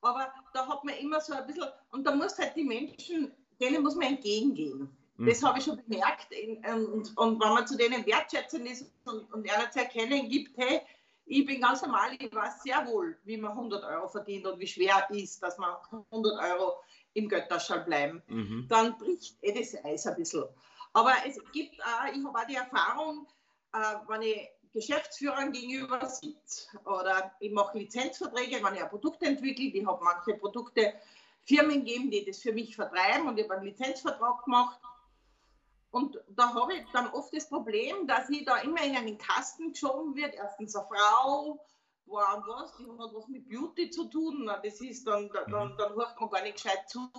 Aber 0.00 0.32
da 0.52 0.66
hat 0.66 0.82
man 0.82 0.96
immer 0.96 1.20
so 1.20 1.32
ein 1.32 1.46
bisschen, 1.46 1.68
und 1.92 2.04
da 2.04 2.14
muss 2.14 2.36
halt 2.38 2.56
die 2.56 2.64
Menschen, 2.64 3.32
denen 3.60 3.84
muss 3.84 3.94
man 3.94 4.08
entgegengehen. 4.08 4.90
Mhm. 5.16 5.26
Das 5.26 5.42
habe 5.44 5.60
ich 5.60 5.64
schon 5.64 5.80
bemerkt. 5.86 6.26
Und, 6.74 7.16
und, 7.16 7.40
wenn 7.40 7.48
man 7.48 7.66
zu 7.68 7.76
denen 7.76 8.04
wertschätzend 8.04 8.68
ist 8.68 8.90
und, 9.04 9.32
und 9.32 9.48
einer 9.48 9.70
zu 9.70 9.78
erkennen 9.78 10.28
gibt, 10.28 10.56
hey, 10.58 10.80
ich 11.26 11.46
bin 11.46 11.60
ganz 11.60 11.82
normal, 11.82 12.10
ich 12.18 12.34
weiß 12.34 12.64
sehr 12.64 12.84
wohl, 12.86 13.16
wie 13.22 13.36
man 13.36 13.52
100 13.52 13.84
Euro 13.84 14.08
verdient 14.08 14.44
und 14.46 14.58
wie 14.58 14.66
schwer 14.66 15.06
es 15.08 15.16
ist, 15.16 15.42
dass 15.42 15.56
man 15.58 15.76
100 16.10 16.32
Euro 16.52 16.74
im 17.14 17.28
Götterschall 17.28 17.84
bleiben, 17.84 18.22
mhm. 18.26 18.66
dann 18.68 18.98
bricht 18.98 19.36
eh 19.42 19.52
das 19.52 19.76
Eis 19.84 20.06
ein 20.06 20.16
bisschen. 20.16 20.44
Aber 20.92 21.12
es 21.26 21.38
gibt, 21.52 21.78
äh, 21.78 22.16
ich 22.16 22.24
habe 22.24 22.38
auch 22.38 22.46
die 22.46 22.56
Erfahrung, 22.56 23.26
äh, 23.72 23.78
wenn 24.08 24.22
ich 24.22 24.48
Geschäftsführern 24.72 25.52
gegenüber 25.52 26.04
sitze 26.06 26.68
oder 26.84 27.32
ich 27.40 27.52
mache 27.52 27.78
Lizenzverträge, 27.78 28.62
wenn 28.62 28.74
ich 28.74 28.82
ein 28.82 28.88
Produkt 28.88 29.22
entwickle, 29.22 29.66
ich 29.66 29.86
habe 29.86 30.04
manche 30.04 30.34
Produkte 30.34 30.94
Firmen 31.42 31.84
geben, 31.84 32.10
die 32.10 32.24
das 32.24 32.38
für 32.38 32.52
mich 32.52 32.76
vertreiben 32.76 33.26
und 33.28 33.38
ich 33.38 33.44
habe 33.44 33.54
einen 33.54 33.66
Lizenzvertrag 33.66 34.44
gemacht. 34.44 34.78
Und 35.90 36.22
da 36.28 36.52
habe 36.52 36.74
ich 36.74 36.84
dann 36.92 37.08
oft 37.12 37.34
das 37.34 37.48
Problem, 37.48 38.06
dass 38.06 38.28
ich 38.28 38.44
da 38.44 38.58
immer 38.58 38.82
in 38.82 38.94
einen 38.94 39.16
Kasten 39.16 39.72
geschoben 39.72 40.14
wird. 40.14 40.34
Erstens 40.34 40.76
eine 40.76 40.86
Frau, 40.86 41.58
war 42.04 42.44
was, 42.46 42.76
die 42.76 42.84
hat 42.84 43.14
was 43.14 43.28
mit 43.28 43.48
Beauty 43.48 43.90
zu 43.90 44.04
tun. 44.08 44.50
Das 44.62 44.80
ist 44.80 45.06
dann, 45.06 45.30
dann, 45.32 45.76
dann 45.76 45.94
hört 45.94 46.20
man 46.20 46.30
gar 46.30 46.42
nicht 46.42 46.62
gescheit 46.62 46.88
zu. 46.88 47.10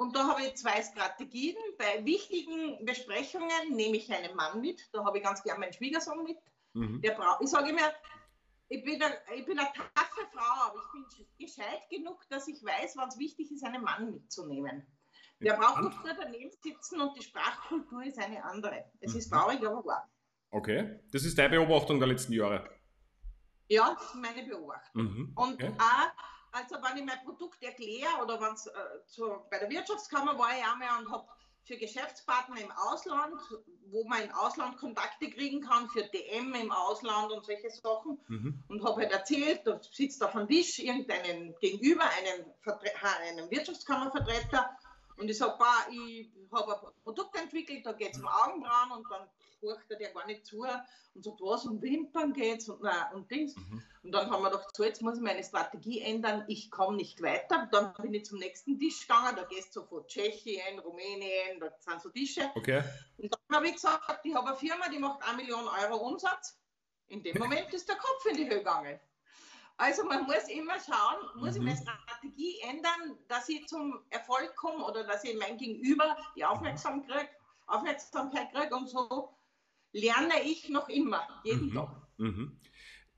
Und 0.00 0.16
da 0.16 0.28
habe 0.28 0.40
ich 0.40 0.54
zwei 0.56 0.82
Strategien. 0.82 1.56
Bei 1.76 2.02
wichtigen 2.06 2.82
Besprechungen 2.86 3.76
nehme 3.76 3.98
ich 3.98 4.10
einen 4.10 4.34
Mann 4.34 4.58
mit. 4.62 4.88
Da 4.94 5.04
habe 5.04 5.18
ich 5.18 5.24
ganz 5.24 5.42
gern 5.42 5.60
meinen 5.60 5.74
Schwiegersohn 5.74 6.24
mit. 6.24 6.38
Mhm. 6.72 7.02
Der 7.02 7.10
braucht, 7.10 7.42
ich 7.42 7.50
sage 7.50 7.68
immer, 7.68 7.92
ich 8.68 8.82
bin, 8.82 9.02
eine, 9.02 9.14
ich 9.36 9.44
bin 9.44 9.58
eine 9.58 9.68
taffe 9.74 10.26
Frau, 10.32 10.68
aber 10.68 10.78
ich 10.78 11.16
bin 11.18 11.26
gescheit 11.38 11.82
genug, 11.90 12.26
dass 12.30 12.48
ich 12.48 12.64
weiß, 12.64 12.96
wann 12.96 13.10
es 13.10 13.18
wichtig 13.18 13.52
ist, 13.52 13.62
einen 13.62 13.82
Mann 13.82 14.10
mitzunehmen. 14.10 14.86
Der 15.40 15.52
braucht 15.52 15.82
nicht 15.82 16.02
nur 16.02 16.14
daneben 16.14 16.50
sitzen 16.62 16.98
und 16.98 17.14
die 17.18 17.22
Sprachkultur 17.22 18.02
ist 18.02 18.18
eine 18.18 18.42
andere. 18.42 18.86
Es 19.00 19.12
mhm. 19.12 19.18
ist 19.18 19.28
traurig, 19.28 19.58
aber 19.58 19.84
wahr. 19.84 20.10
Okay, 20.50 20.98
das 21.12 21.24
ist 21.24 21.36
deine 21.36 21.58
Beobachtung 21.58 21.98
der 21.98 22.08
letzten 22.08 22.32
Jahre. 22.32 22.70
Ja, 23.68 23.92
das 23.92 24.06
ist 24.06 24.14
meine 24.14 24.44
Beobachtung. 24.44 25.02
Mhm. 25.02 25.32
Und 25.34 25.62
okay. 25.62 25.74
auch 25.78 26.29
also 26.52 26.76
wenn 26.82 26.96
ich 26.98 27.04
mein 27.04 27.24
Produkt 27.24 27.62
erkläre 27.62 28.22
oder 28.22 28.40
wenn 28.40 28.54
es 28.54 28.66
äh, 28.66 29.22
bei 29.50 29.58
der 29.58 29.70
Wirtschaftskammer 29.70 30.38
war 30.38 30.50
ich 30.56 30.64
einmal 30.64 31.02
und 31.02 31.10
habe 31.10 31.26
für 31.64 31.76
Geschäftspartner 31.76 32.60
im 32.60 32.72
Ausland, 32.72 33.40
wo 33.90 34.04
man 34.04 34.22
im 34.22 34.32
Ausland 34.32 34.76
Kontakte 34.78 35.30
kriegen 35.30 35.60
kann, 35.60 35.88
für 35.90 36.02
DM 36.02 36.54
im 36.54 36.72
Ausland 36.72 37.30
und 37.32 37.44
solche 37.44 37.70
Sachen. 37.70 38.18
Mhm. 38.28 38.62
Und 38.68 38.84
habe 38.84 39.02
halt 39.02 39.12
erzählt, 39.12 39.60
da 39.64 39.80
sitzt 39.82 40.22
auf 40.24 40.32
dem 40.32 40.48
Tisch 40.48 40.78
irgendeinen 40.78 41.54
gegenüber, 41.60 42.04
einen, 42.04 42.44
einen 43.26 43.50
Wirtschaftskammervertreter. 43.50 44.70
Und 45.18 45.28
ich 45.28 45.38
sage, 45.38 45.62
ich 45.90 46.30
habe 46.50 46.88
ein 46.88 46.92
Produkt 47.04 47.36
entwickelt, 47.36 47.84
da 47.84 47.92
geht 47.92 48.14
es 48.14 48.20
um 48.20 48.26
Augenbrauen 48.26 48.92
und 48.96 49.06
dann 49.10 49.28
horcht 49.62 49.90
er 49.90 49.96
der 49.96 50.12
gar 50.12 50.26
nicht 50.26 50.46
zu 50.46 50.64
und 51.14 51.24
sagt, 51.24 51.40
was, 51.40 51.66
um 51.66 51.82
Wimpern 51.82 52.32
geht's 52.32 52.68
und, 52.68 52.82
nein, 52.82 53.14
und 53.14 53.30
Dings. 53.30 53.56
Mhm. 53.56 53.82
Und 54.02 54.12
dann 54.12 54.30
haben 54.30 54.42
wir 54.42 54.50
gedacht, 54.50 54.74
so, 54.74 54.84
jetzt 54.84 55.02
muss 55.02 55.16
ich 55.16 55.22
meine 55.22 55.42
Strategie 55.42 56.00
ändern, 56.00 56.44
ich 56.48 56.70
komme 56.70 56.96
nicht 56.96 57.20
weiter. 57.22 57.68
Dann 57.70 57.92
bin 57.94 58.14
ich 58.14 58.24
zum 58.24 58.38
nächsten 58.38 58.78
Tisch 58.78 59.02
gegangen, 59.02 59.36
da 59.36 59.44
gehst 59.44 59.74
du 59.76 59.84
von 59.84 60.06
Tschechien, 60.06 60.78
Rumänien, 60.78 61.60
da 61.60 61.70
sind 61.78 62.00
so 62.00 62.08
Tische. 62.10 62.50
Okay. 62.54 62.82
Und 63.18 63.32
dann 63.32 63.56
habe 63.56 63.66
ich 63.66 63.74
gesagt, 63.74 64.20
ich 64.24 64.34
habe 64.34 64.48
eine 64.48 64.56
Firma, 64.56 64.88
die 64.88 64.98
macht 64.98 65.22
1 65.26 65.36
Million 65.36 65.66
Euro 65.66 65.96
Umsatz. 65.96 66.58
In 67.08 67.22
dem 67.22 67.38
Moment 67.38 67.72
ist 67.74 67.88
der 67.88 67.96
Kopf 67.96 68.24
in 68.26 68.36
die 68.36 68.48
Höhe 68.48 68.58
gegangen. 68.58 69.00
Also 69.76 70.04
man 70.04 70.24
muss 70.24 70.46
immer 70.48 70.78
schauen, 70.78 71.40
muss 71.40 71.58
mhm. 71.58 71.68
ich 71.68 71.74
meine 71.74 71.76
Strategie 71.76 72.60
ändern, 72.60 73.18
dass 73.28 73.48
ich 73.48 73.66
zum 73.66 74.04
Erfolg 74.10 74.54
komme 74.54 74.84
oder 74.84 75.04
dass 75.04 75.24
ich 75.24 75.36
mein 75.38 75.56
Gegenüber 75.56 76.16
die 76.36 76.44
Aufmerksamkeit, 76.44 77.28
Aufmerksamkeit 77.66 78.52
kriege 78.52 78.74
und 78.76 78.88
so 78.88 79.34
lerne 79.92 80.34
ich 80.44 80.68
noch 80.68 80.88
immer, 80.88 81.22
jeden 81.44 81.70
mhm. 81.70 81.74
Tag. 81.74 81.96
Mhm. 82.18 82.60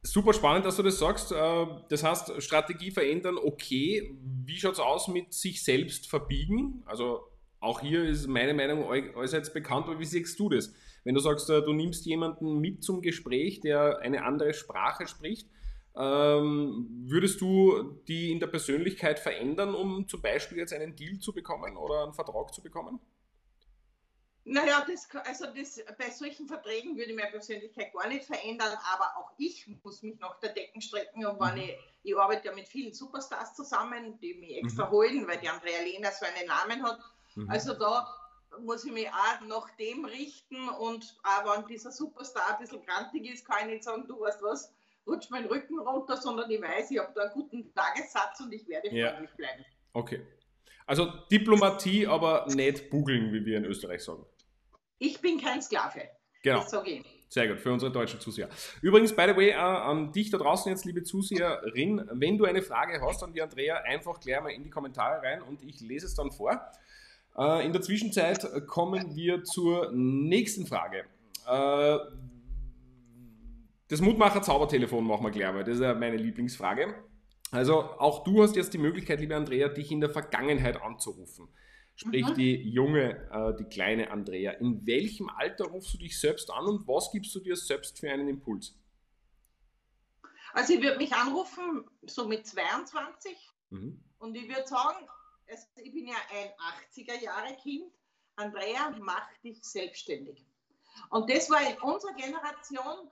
Super 0.05 0.33
spannend, 0.33 0.67
dass 0.67 0.77
du 0.77 0.83
das 0.83 0.99
sagst. 0.99 1.33
Äh, 1.33 1.67
das 1.89 2.03
heißt, 2.03 2.43
Strategie 2.43 2.91
verändern, 2.91 3.37
okay. 3.39 4.19
Wie 4.45 4.59
schaut 4.59 4.73
es 4.73 4.81
aus 4.81 5.09
mit 5.09 5.33
sich 5.33 5.63
selbst 5.63 6.09
verbiegen? 6.09 6.83
Also 6.87 7.21
auch 7.61 7.81
hier 7.81 8.05
ist 8.05 8.27
meine 8.27 8.55
Meinung 8.55 8.91
allseits 9.17 9.53
bekannt, 9.53 9.87
aber 9.87 10.01
wie 10.01 10.05
siehst 10.05 10.39
du 10.41 10.49
das? 10.49 10.75
Wenn 11.05 11.15
du 11.15 11.21
sagst, 11.21 11.49
äh, 11.51 11.63
du 11.63 11.73
nimmst 11.73 12.07
jemanden 12.07 12.59
mit 12.59 12.83
zum 12.83 13.03
Gespräch, 13.03 13.61
der 13.61 14.01
eine 14.01 14.25
andere 14.25 14.55
Sprache 14.55 15.07
spricht, 15.07 15.49
ähm, 15.95 16.89
würdest 17.07 17.41
du 17.41 18.01
die 18.09 18.33
in 18.33 18.41
der 18.41 18.47
Persönlichkeit 18.47 19.19
verändern, 19.19 19.75
um 19.75 20.09
zum 20.09 20.23
Beispiel 20.23 20.59
jetzt 20.59 20.73
einen 20.73 20.97
Deal 20.97 21.19
zu 21.19 21.33
bekommen 21.33 21.77
oder 21.77 22.05
einen 22.05 22.15
Vertrag 22.15 22.53
zu 22.55 22.63
bekommen? 22.63 22.99
Naja, 24.45 24.85
das, 24.89 25.09
also 25.25 25.47
das, 25.55 25.81
bei 25.97 26.11
solchen 26.11 26.49
Verträgen 26.49 26.97
würde 26.97 27.11
ich 27.11 27.17
meine 27.17 27.31
Persönlichkeit 27.31 27.93
gar 27.93 28.09
nicht 28.09 28.25
verändern, 28.25 28.77
aber 28.93 29.17
auch 29.17 29.31
ich 29.39 29.69
muss 29.85 30.03
mich 30.03 30.19
nach 30.19 30.39
der 30.41 30.53
Decken 30.53 30.83
strecken. 30.83 31.25
Und 31.25 31.41
wenn 31.41 31.55
mhm. 31.55 31.61
ich, 31.61 31.79
ich 32.03 32.17
arbeite 32.17 32.49
ja 32.49 32.55
mit 32.55 32.69
vielen 32.69 32.93
Superstars 32.93 33.55
zusammen, 33.55 34.19
die 34.21 34.35
mich 34.35 34.57
extra 34.57 34.87
mhm. 34.87 34.91
holen, 34.91 35.29
weil 35.29 35.39
die 35.39 35.49
Andrea 35.49 35.81
Lehner 35.83 36.11
so 36.11 36.27
einen 36.27 36.49
Namen 36.49 36.83
hat. 36.83 36.99
Mhm. 37.37 37.51
Also 37.51 37.75
da 37.75 38.09
muss 38.61 38.85
ich 38.85 38.93
mich 38.93 39.09
auch 39.09 39.47
nach 39.47 39.71
dem 39.77 40.05
richten 40.05 40.69
und 40.69 41.17
auch 41.23 41.57
wenn 41.57 41.67
dieser 41.69 41.93
Superstar 41.93 42.55
ein 42.55 42.59
bisschen 42.59 42.85
grantig 42.85 43.33
ist, 43.33 43.47
kann 43.47 43.69
ich 43.69 43.75
nicht 43.75 43.85
sagen, 43.85 44.07
du 44.09 44.21
weißt 44.21 44.43
was, 44.43 44.73
rutscht 45.07 45.31
mein 45.31 45.47
Rücken 45.47 45.79
runter, 45.79 46.17
sondern 46.17 46.51
ich 46.51 46.61
weiß, 46.61 46.91
ich 46.91 46.99
habe 46.99 47.13
da 47.15 47.23
einen 47.23 47.33
guten 47.33 47.75
Tagessatz 47.75 48.41
und 48.41 48.53
ich 48.53 48.67
werde 48.69 48.89
freundlich 48.89 49.31
ja. 49.31 49.37
bleiben. 49.37 49.65
Okay. 49.93 50.27
Also 50.87 51.07
Diplomatie, 51.31 52.07
aber 52.07 52.47
nicht 52.49 52.91
bugeln, 52.91 53.33
wie 53.33 53.45
wir 53.45 53.57
in 53.57 53.65
Österreich 53.65 54.03
sagen. 54.03 54.27
Ich 55.03 55.21
bin 55.21 55.41
kein 55.41 55.61
Sklave. 55.61 56.03
Genau. 56.45 56.65
Sehr 57.29 57.49
gut, 57.49 57.61
für 57.61 57.73
unsere 57.73 57.91
deutschen 57.91 58.21
Zuseher. 58.21 58.49
Übrigens, 58.83 59.17
by 59.17 59.23
the 59.23 59.37
way, 59.37 59.51
äh, 59.51 59.55
an 59.55 60.13
dich 60.13 60.31
da 60.31 60.39
draußen 60.39 60.71
jetzt, 60.71 60.85
liebe 60.85 61.03
Zuseherin, 61.03 62.09
wenn 62.13 62.39
du 62.39 62.45
eine 62.45 62.63
Frage 62.63 63.01
hast 63.01 63.23
an 63.25 63.33
die 63.33 63.43
Andrea, 63.43 63.79
einfach 63.79 64.21
gleich 64.21 64.41
mal 64.41 64.51
in 64.51 64.63
die 64.63 64.71
Kommentare 64.71 65.21
rein 65.23 65.43
und 65.43 65.63
ich 65.65 65.81
lese 65.81 66.07
es 66.07 66.15
dann 66.15 66.31
vor. 66.31 66.61
Äh, 67.37 67.67
in 67.67 67.73
der 67.73 67.83
Zwischenzeit 67.83 68.47
kommen 68.69 69.17
wir 69.17 69.43
zur 69.43 69.91
nächsten 69.93 70.67
Frage. 70.67 71.05
Äh, 71.49 71.99
das 73.89 74.01
Mutmacher-Zaubertelefon 74.01 75.05
machen 75.05 75.25
wir 75.25 75.33
gleich 75.33 75.53
mal, 75.53 75.65
das 75.65 75.77
ist 75.77 75.83
ja 75.83 75.95
meine 75.95 76.17
Lieblingsfrage. 76.17 76.95
Also 77.51 77.81
auch 77.81 78.23
du 78.23 78.43
hast 78.43 78.55
jetzt 78.55 78.73
die 78.73 78.79
Möglichkeit, 78.79 79.19
liebe 79.19 79.35
Andrea, 79.35 79.69
dich 79.69 79.91
in 79.91 80.01
der 80.01 80.11
Vergangenheit 80.11 80.81
anzurufen 80.81 81.49
sprich 81.95 82.27
mhm. 82.27 82.35
die 82.35 82.71
junge, 82.71 83.29
äh, 83.31 83.57
die 83.57 83.65
kleine 83.65 84.11
Andrea. 84.11 84.53
In 84.53 84.87
welchem 84.87 85.29
Alter 85.29 85.65
rufst 85.67 85.95
du 85.95 85.99
dich 85.99 86.19
selbst 86.19 86.51
an 86.51 86.65
und 86.67 86.87
was 86.89 87.11
gibst 87.13 87.35
du 87.35 87.41
dir 87.41 87.57
selbst 87.57 87.99
für 87.99 88.11
einen 88.11 88.29
Impuls? 88.29 88.79
Also 90.55 90.75
ich 90.75 90.83
würde 90.83 90.99
mich 90.99 91.13
anrufen, 91.13 91.85
so 92.03 92.29
mit 92.29 92.47
22 92.47 93.37
mhm. 93.71 94.03
und 94.19 94.35
ich 94.35 94.49
würde 94.49 94.67
sagen, 94.67 95.07
also 95.49 95.67
ich 95.77 95.93
bin 95.93 96.09
ja 96.09 96.17
ein 96.31 96.51
80er-Jahre-Kind, 96.95 97.93
Andrea, 98.37 98.95
mach 99.01 99.27
dich 99.43 99.63
selbstständig. 99.63 100.47
Und 101.11 101.31
das 101.31 101.49
war 101.51 101.61
in 101.63 101.79
unserer 101.81 102.15
Generation, 102.15 103.11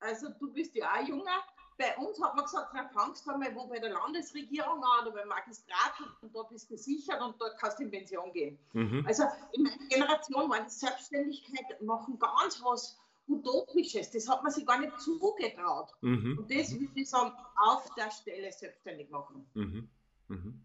also 0.00 0.28
du 0.38 0.52
bist 0.52 0.74
ja 0.74 0.92
auch 0.94 1.06
junger, 1.06 1.42
bei 1.82 1.96
uns 1.96 2.22
hat 2.22 2.36
man 2.36 2.44
gesagt, 2.44 2.68
na, 2.74 2.88
fangst 2.88 3.26
du 3.26 3.32
einmal 3.32 3.54
wo 3.56 3.66
bei 3.66 3.78
der 3.78 3.90
Landesregierung 3.90 4.82
an 4.82 5.06
oder 5.06 5.16
beim 5.16 5.28
Magistrat 5.28 5.94
und 6.20 6.34
da 6.34 6.42
bist 6.44 6.70
du 6.70 6.74
gesichert 6.74 7.20
und 7.20 7.34
dort 7.40 7.58
kannst 7.58 7.80
du 7.80 7.84
in 7.84 7.90
Pension 7.90 8.32
gehen. 8.32 8.58
Mhm. 8.72 9.04
Also 9.06 9.24
in 9.52 9.64
meiner 9.64 9.88
Generation 9.88 10.48
war 10.48 10.62
die 10.62 10.70
Selbstständigkeit 10.70 11.82
machen 11.82 12.18
ganz 12.18 12.62
was 12.62 12.98
Utopisches. 13.28 14.10
Das 14.10 14.28
hat 14.28 14.42
man 14.42 14.52
sich 14.52 14.66
gar 14.66 14.80
nicht 14.80 15.00
zugetraut. 15.00 15.90
Mhm. 16.02 16.38
Und 16.38 16.50
das 16.50 16.72
würde 16.72 16.92
ich 16.94 17.08
sagen, 17.08 17.32
auf 17.56 17.88
der 17.96 18.10
Stelle 18.10 18.52
selbstständig 18.52 19.10
machen. 19.10 19.44
Mhm. 19.54 19.88
mhm. 20.28 20.64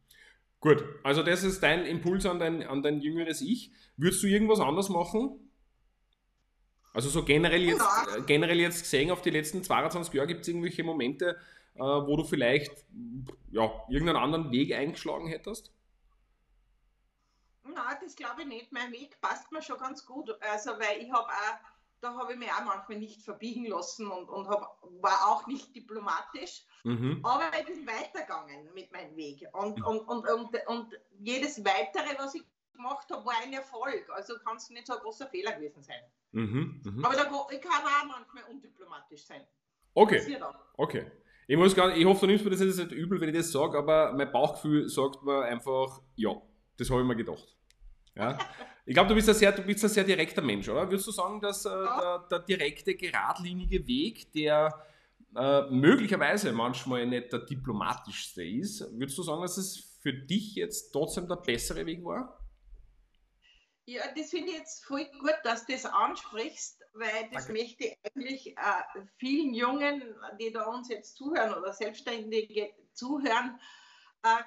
Gut, 0.60 0.84
also 1.04 1.22
das 1.22 1.44
ist 1.44 1.62
dein 1.62 1.86
Impuls 1.86 2.26
an 2.26 2.40
dein, 2.40 2.64
an 2.64 2.82
dein 2.82 3.00
jüngeres 3.00 3.42
Ich. 3.42 3.72
Würdest 3.96 4.24
du 4.24 4.28
irgendwas 4.28 4.60
anders 4.60 4.90
machen? 4.90 5.47
Also 6.98 7.10
so 7.10 7.24
generell 7.24 7.62
jetzt, 7.62 7.86
äh, 8.18 8.22
generell 8.24 8.60
jetzt 8.60 8.82
gesehen 8.82 9.12
auf 9.12 9.22
die 9.22 9.30
letzten 9.30 9.64
22 9.64 10.12
Jahre, 10.16 10.26
gibt 10.26 10.42
es 10.42 10.48
irgendwelche 10.48 10.84
Momente, 10.84 11.38
äh, 11.76 11.80
wo 11.80 12.18
du 12.18 12.24
vielleicht 12.24 12.72
ja, 13.52 13.72
irgendeinen 13.88 14.18
anderen 14.18 14.50
Weg 14.52 14.74
eingeschlagen 14.74 15.28
hättest? 15.28 15.72
Nein, 17.62 17.98
das 18.02 18.16
glaube 18.16 18.42
ich 18.42 18.48
nicht. 18.48 18.72
Mein 18.72 18.92
Weg 18.92 19.22
passt 19.22 19.52
mir 19.52 19.62
schon 19.62 19.78
ganz 19.78 20.08
gut. 20.08 20.36
Also, 20.42 20.72
weil 20.72 21.04
ich 21.04 21.12
habe 21.12 21.28
auch, 21.28 21.60
da 22.02 22.16
habe 22.16 22.34
ich 22.34 22.40
mich 22.40 22.50
auch 22.50 22.66
manchmal 22.66 22.98
nicht 22.98 23.22
verbiegen 23.22 23.68
lassen 23.68 24.10
und, 24.10 24.28
und 24.28 24.48
hab, 24.48 24.82
war 25.00 25.28
auch 25.28 25.46
nicht 25.46 25.76
diplomatisch. 25.76 26.64
Mhm. 26.84 27.20
Aber 27.22 27.52
ich 27.60 27.66
bin 27.68 27.86
weitergegangen 27.86 28.74
mit 28.74 28.92
meinem 28.92 29.16
Weg. 29.16 29.48
Und, 29.54 29.78
mhm. 29.78 29.86
und, 29.86 30.00
und, 30.00 30.28
und, 30.28 30.68
und 30.68 31.00
jedes 31.20 31.64
weitere, 31.64 32.18
was 32.18 32.34
ich 32.34 32.44
gemacht 32.78 33.08
habe, 33.12 33.26
war 33.26 33.34
ein 33.44 33.52
Erfolg. 33.52 34.10
Also 34.16 34.36
kann 34.46 34.56
es 34.56 34.70
nicht 34.70 34.88
so 34.88 34.94
ein 34.94 35.00
großer 35.00 35.28
Fehler 35.28 35.54
gewesen 35.54 35.84
sein. 35.84 36.02
Mhm, 36.32 36.82
mh. 36.84 37.08
Aber 37.08 37.16
da, 37.16 37.24
ich 37.52 37.62
kann 37.62 37.84
auch 37.84 38.06
manchmal 38.08 38.44
undiplomatisch 38.50 39.26
sein. 39.26 39.42
Okay. 39.94 40.38
Okay. 40.78 41.12
Ich, 41.48 41.58
muss 41.58 41.76
gar, 41.76 41.96
ich 41.96 42.06
hoffe, 42.06 42.22
du 42.22 42.28
nimmst 42.28 42.46
mir 42.46 42.52
das 42.52 42.60
jetzt 42.60 42.78
nicht 42.78 42.92
übel, 42.92 43.20
wenn 43.20 43.30
ich 43.30 43.36
das 43.36 43.52
sage, 43.52 43.78
aber 43.78 44.14
mein 44.14 44.32
Bauchgefühl 44.32 44.88
sagt 44.90 45.24
mir 45.24 45.44
einfach, 45.44 46.02
ja, 46.16 46.32
das 46.78 46.90
habe 46.90 47.02
ich 47.02 47.08
mir 47.08 47.16
gedacht. 47.16 47.58
Ja? 48.16 48.38
Ich 48.86 48.94
glaube, 48.94 49.10
du 49.10 49.16
bist 49.16 49.28
ein 49.30 49.36
sehr, 49.36 49.52
du 49.52 49.64
bist 49.64 49.84
ein 49.84 49.90
sehr 49.90 50.04
direkter 50.04 50.42
Mensch, 50.42 50.70
oder? 50.70 50.90
Würdest 50.90 51.08
du 51.08 51.12
sagen, 51.12 51.42
dass 51.42 51.66
äh, 51.66 51.70
der, 51.70 52.26
der, 52.30 52.40
direkte, 52.40 52.96
geradlinige 52.96 53.86
Weg, 53.88 54.32
der 54.34 54.74
äh, 55.36 55.62
möglicherweise 55.70 56.52
manchmal 56.52 57.06
nicht 57.06 57.32
der 57.32 57.40
diplomatischste 57.40 58.44
ist, 58.44 58.88
würdest 58.98 59.18
du 59.18 59.24
sagen, 59.24 59.42
dass 59.42 59.58
es 59.58 60.00
für 60.02 60.14
dich 60.14 60.56
jetzt 60.56 60.92
trotzdem 60.92 61.28
der 61.28 61.36
bessere 61.38 61.86
Weg 61.86 62.04
war? 62.06 62.40
Ja, 63.90 64.04
das 64.18 64.32
finde 64.32 64.52
ich 64.52 64.58
jetzt 64.58 64.84
voll 64.84 65.06
gut, 65.20 65.38
dass 65.44 65.66
du 65.66 65.72
das 65.72 65.86
ansprichst, 65.86 66.84
weil 66.92 67.30
das 67.32 67.46
Danke. 67.46 67.62
möchte 67.62 67.86
ich 67.86 67.98
eigentlich 68.04 68.58
äh, 68.58 69.02
vielen 69.16 69.54
Jungen, 69.54 70.14
die 70.38 70.52
da 70.52 70.66
uns 70.66 70.90
jetzt 70.90 71.16
zuhören 71.16 71.54
oder 71.54 71.72
Selbstständige 71.72 72.74
zuhören, 72.92 73.58
äh, 74.24 74.44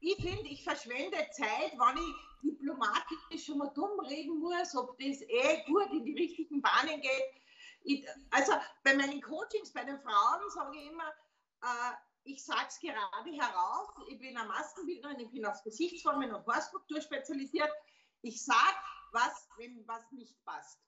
ich 0.00 0.16
finde, 0.16 0.48
ich 0.48 0.64
verschwende 0.64 1.18
Zeit, 1.30 1.72
wenn 1.74 1.96
ich 1.98 2.52
diplomatisch 2.52 3.44
schon 3.44 3.58
mal 3.58 3.70
dumm 3.74 4.00
reden 4.00 4.40
muss, 4.40 4.74
ob 4.74 4.98
das 4.98 5.20
eh 5.20 5.62
gut 5.66 5.92
in 5.92 6.06
die 6.06 6.14
richtigen 6.14 6.62
Bahnen 6.62 7.02
geht. 7.02 7.42
Ich, 7.84 8.06
also 8.30 8.52
bei 8.82 8.94
meinen 8.94 9.20
Coachings, 9.20 9.70
bei 9.74 9.84
den 9.84 10.00
Frauen 10.00 10.50
sage 10.54 10.78
ich 10.78 10.90
immer, 10.90 11.08
äh, 11.62 11.92
ich 12.24 12.44
sage 12.44 12.66
es 12.68 12.78
gerade 12.78 13.30
heraus, 13.32 13.88
ich 14.08 14.18
bin 14.18 14.36
eine 14.36 14.48
Maskenbildnerin, 14.48 15.20
ich 15.20 15.30
bin 15.30 15.44
auf 15.44 15.62
Gesichtsformen 15.62 16.32
und 16.32 16.46
Haarstruktur 16.46 17.00
spezialisiert. 17.00 17.70
Ich 18.22 18.44
sage 18.44 18.76
was, 19.12 19.48
wenn 19.58 19.86
was 19.86 20.10
nicht 20.12 20.42
passt. 20.44 20.78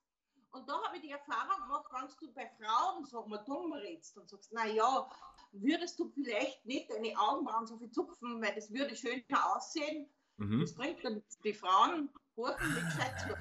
Und 0.51 0.69
da 0.69 0.81
habe 0.83 0.95
ich 0.95 1.01
die 1.01 1.11
Erfahrung 1.11 1.61
gemacht, 1.63 1.85
wenn 1.91 2.29
du 2.29 2.33
bei 2.33 2.49
Frauen 2.57 3.05
so 3.05 3.25
mal 3.25 3.43
dumm 3.43 3.73
redest 3.73 4.17
und 4.17 4.29
sagst, 4.29 4.53
naja, 4.53 5.09
würdest 5.51 5.99
du 5.99 6.09
vielleicht 6.09 6.65
nicht 6.65 6.89
deine 6.89 7.17
Augenbrauen 7.19 7.67
so 7.67 7.77
viel 7.77 7.91
zupfen, 7.91 8.41
weil 8.41 8.55
das 8.55 8.71
würde 8.71 8.95
schöner 8.95 9.55
aussehen. 9.55 10.09
Mhm. 10.37 10.61
Das 10.61 10.73
bringt 10.73 11.03
dann 11.03 11.21
die 11.43 11.53
Frauen 11.53 12.09
hoch 12.37 12.57
und 12.59 12.73
nicht 12.73 12.85
gescheit 12.85 13.37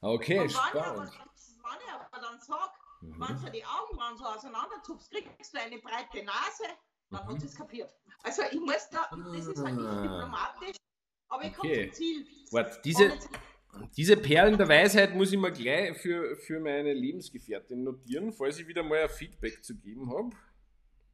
Okay, 0.00 0.40
und 0.40 0.44
wenn 0.44 0.50
spannend. 0.50 0.74
Ich 0.74 0.82
aber, 0.82 0.98
wenn 1.00 1.80
ich 1.86 1.92
aber 1.92 2.20
dann 2.20 2.40
sage, 2.40 2.72
mhm. 3.02 3.20
wenn 3.20 3.44
du 3.44 3.50
die 3.50 3.64
Augenbrauen 3.64 4.16
so 4.16 4.24
auseinanderzupfst, 4.24 5.10
kriegst 5.10 5.54
du 5.54 5.60
eine 5.60 5.78
breite 5.78 6.24
Nase, 6.24 6.64
dann 7.12 7.26
mhm. 7.26 7.32
hat 7.32 7.40
sie 7.40 7.46
es 7.46 7.54
kapiert. 7.54 7.94
Also 8.22 8.42
ich 8.50 8.60
muss 8.60 8.88
da, 8.90 9.08
das 9.10 9.46
ist 9.46 9.62
halt 9.62 9.76
nicht 9.76 9.86
ah. 9.86 10.02
diplomatisch, 10.02 10.76
Aber 11.28 11.44
ich 11.44 11.54
komme 11.54 11.74
zum 11.74 11.92
Ziel. 11.92 12.26
Warte, 12.50 12.80
diese, 12.84 13.12
diese 13.96 14.16
Perlen 14.16 14.56
der 14.56 14.68
Weisheit 14.68 15.14
muss 15.14 15.32
ich 15.32 15.38
mir 15.38 15.52
gleich 15.52 15.96
für, 15.98 16.36
für 16.36 16.60
meine 16.60 16.92
Lebensgefährtin 16.92 17.82
notieren, 17.82 18.32
falls 18.32 18.58
ich 18.58 18.66
wieder 18.66 18.82
mal 18.82 19.02
ein 19.02 19.08
Feedback 19.08 19.62
zu 19.64 19.76
geben 19.76 20.10
habe. 20.10 20.30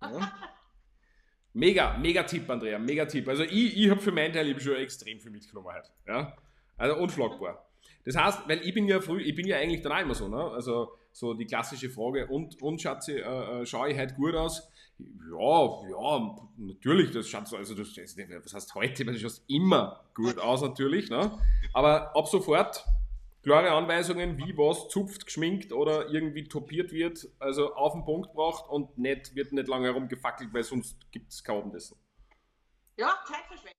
Ja. 0.03 0.33
Mega, 1.55 1.97
mega 1.99 2.23
Tipp, 2.23 2.49
Andrea, 2.49 2.79
mega 2.79 3.07
Tipp. 3.07 3.27
Also 3.27 3.43
ich, 3.43 3.77
ich 3.77 3.91
habe 3.91 4.01
für 4.01 4.13
meinen 4.13 4.33
Teil 4.33 4.49
ich 4.49 4.63
schon 4.63 4.77
extrem 4.77 5.19
viel 5.19 5.33
mitgenommen 5.33 5.67
heute. 5.75 5.91
Ja? 6.07 6.37
Also 6.79 6.97
unschlagbar. 6.97 7.69
Das 8.05 8.17
heißt, 8.17 8.49
weil 8.49 8.67
ich 8.67 8.73
bin 8.73 8.87
ja 8.87 9.01
früh, 9.01 9.21
ich 9.21 9.35
bin 9.35 9.47
ja 9.47 9.59
eigentlich 9.59 9.83
dann 9.83 9.93
auch 9.93 10.01
immer 10.01 10.15
so, 10.15 10.29
ne? 10.29 10.43
Also 10.43 10.93
so 11.13 11.35
die 11.35 11.47
klassische 11.47 11.91
Frage, 11.91 12.27
und, 12.29 12.61
und 12.63 12.81
Schatzi, 12.81 13.13
äh, 13.13 13.61
äh, 13.63 13.67
schaue 13.67 13.91
ich 13.91 13.99
heute 13.99 14.15
gut 14.15 14.35
aus? 14.35 14.71
Ja, 14.99 15.89
ja, 15.91 16.37
natürlich, 16.57 17.11
das 17.11 17.29
schaut 17.29 17.47
so, 17.47 17.57
also 17.57 17.75
das, 17.75 17.89
was 17.97 18.55
heißt 18.55 18.75
heute, 18.75 19.05
du 19.05 19.19
schaust 19.19 19.45
immer 19.49 20.05
gut 20.15 20.39
aus 20.39 20.63
natürlich, 20.63 21.11
ne? 21.11 21.39
Aber 21.73 22.17
ab 22.17 22.29
sofort 22.29 22.85
klare 23.43 23.71
Anweisungen, 23.71 24.39
wie 24.39 24.57
was 24.57 24.89
zupft, 24.89 25.27
geschminkt 25.27 25.73
oder 25.73 26.09
irgendwie 26.11 26.45
topiert 26.45 26.93
wird, 26.93 27.29
also 27.39 27.75
auf 27.75 27.93
den 27.93 28.05
Punkt 28.05 28.33
braucht 28.33 28.69
und 28.71 28.99
nicht, 28.99 29.35
wird 29.35 29.53
nicht 29.53 29.69
lange 29.69 29.87
herumgefackelt, 29.87 30.53
weil 30.53 30.65
sonst 30.65 31.11
gibt 31.13 31.33
es 31.33 31.45
kein 31.45 31.59
Abendessen. 31.59 31.97
Ja, 32.97 33.15
Zeitverschwendung. 33.27 33.73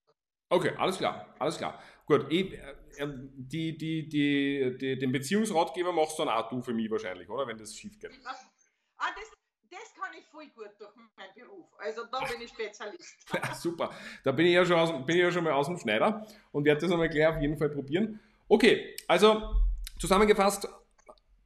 Okay, 0.50 0.72
alles 0.78 0.98
klar, 0.98 1.36
alles 1.38 1.58
klar. 1.58 1.80
Gut, 2.06 2.26
ich, 2.30 2.54
äh, 2.54 2.76
die, 2.98 3.78
die, 3.78 4.08
die, 4.10 4.78
die, 4.78 5.00
den 5.00 5.12
Beziehungsratgeber 5.12 5.92
machst 5.92 6.18
du 6.20 6.26
dann 6.26 6.34
auch 6.34 6.50
du 6.50 6.62
für 6.62 6.74
mich 6.74 6.90
wahrscheinlich, 6.90 7.30
oder? 7.30 7.48
Wenn 7.48 7.58
das 7.58 7.76
schief 7.76 8.00
geht. 8.00 8.12
Ah, 8.24 9.08
das, 9.16 9.32
das 9.70 9.94
kann 9.94 10.14
ich 10.18 10.26
voll 10.28 10.48
gut 10.56 10.72
durch 10.78 10.96
meinen 10.96 11.34
Beruf. 11.36 11.68
Also 11.78 12.04
da 12.12 12.20
bin 12.26 12.42
ich 12.42 12.50
Spezialist. 12.50 13.18
Ja, 13.34 13.54
super. 13.54 13.92
Da 14.24 14.32
bin 14.32 14.46
ich 14.46 14.54
ja 14.54 14.66
schon, 14.66 14.78
aus, 14.78 15.06
bin 15.06 15.16
ich 15.16 15.22
ja 15.22 15.32
schon 15.32 15.44
mal 15.44 15.54
aus 15.54 15.68
dem 15.68 15.78
Schneider 15.78 16.26
und 16.52 16.66
werde 16.66 16.82
das 16.82 16.92
einmal 16.92 17.10
gleich 17.10 17.28
auf 17.28 17.42
jeden 17.42 17.58
Fall 17.58 17.70
probieren. 17.70 18.20
Okay, 18.48 18.96
also 19.08 19.56
zusammengefasst, 20.00 20.68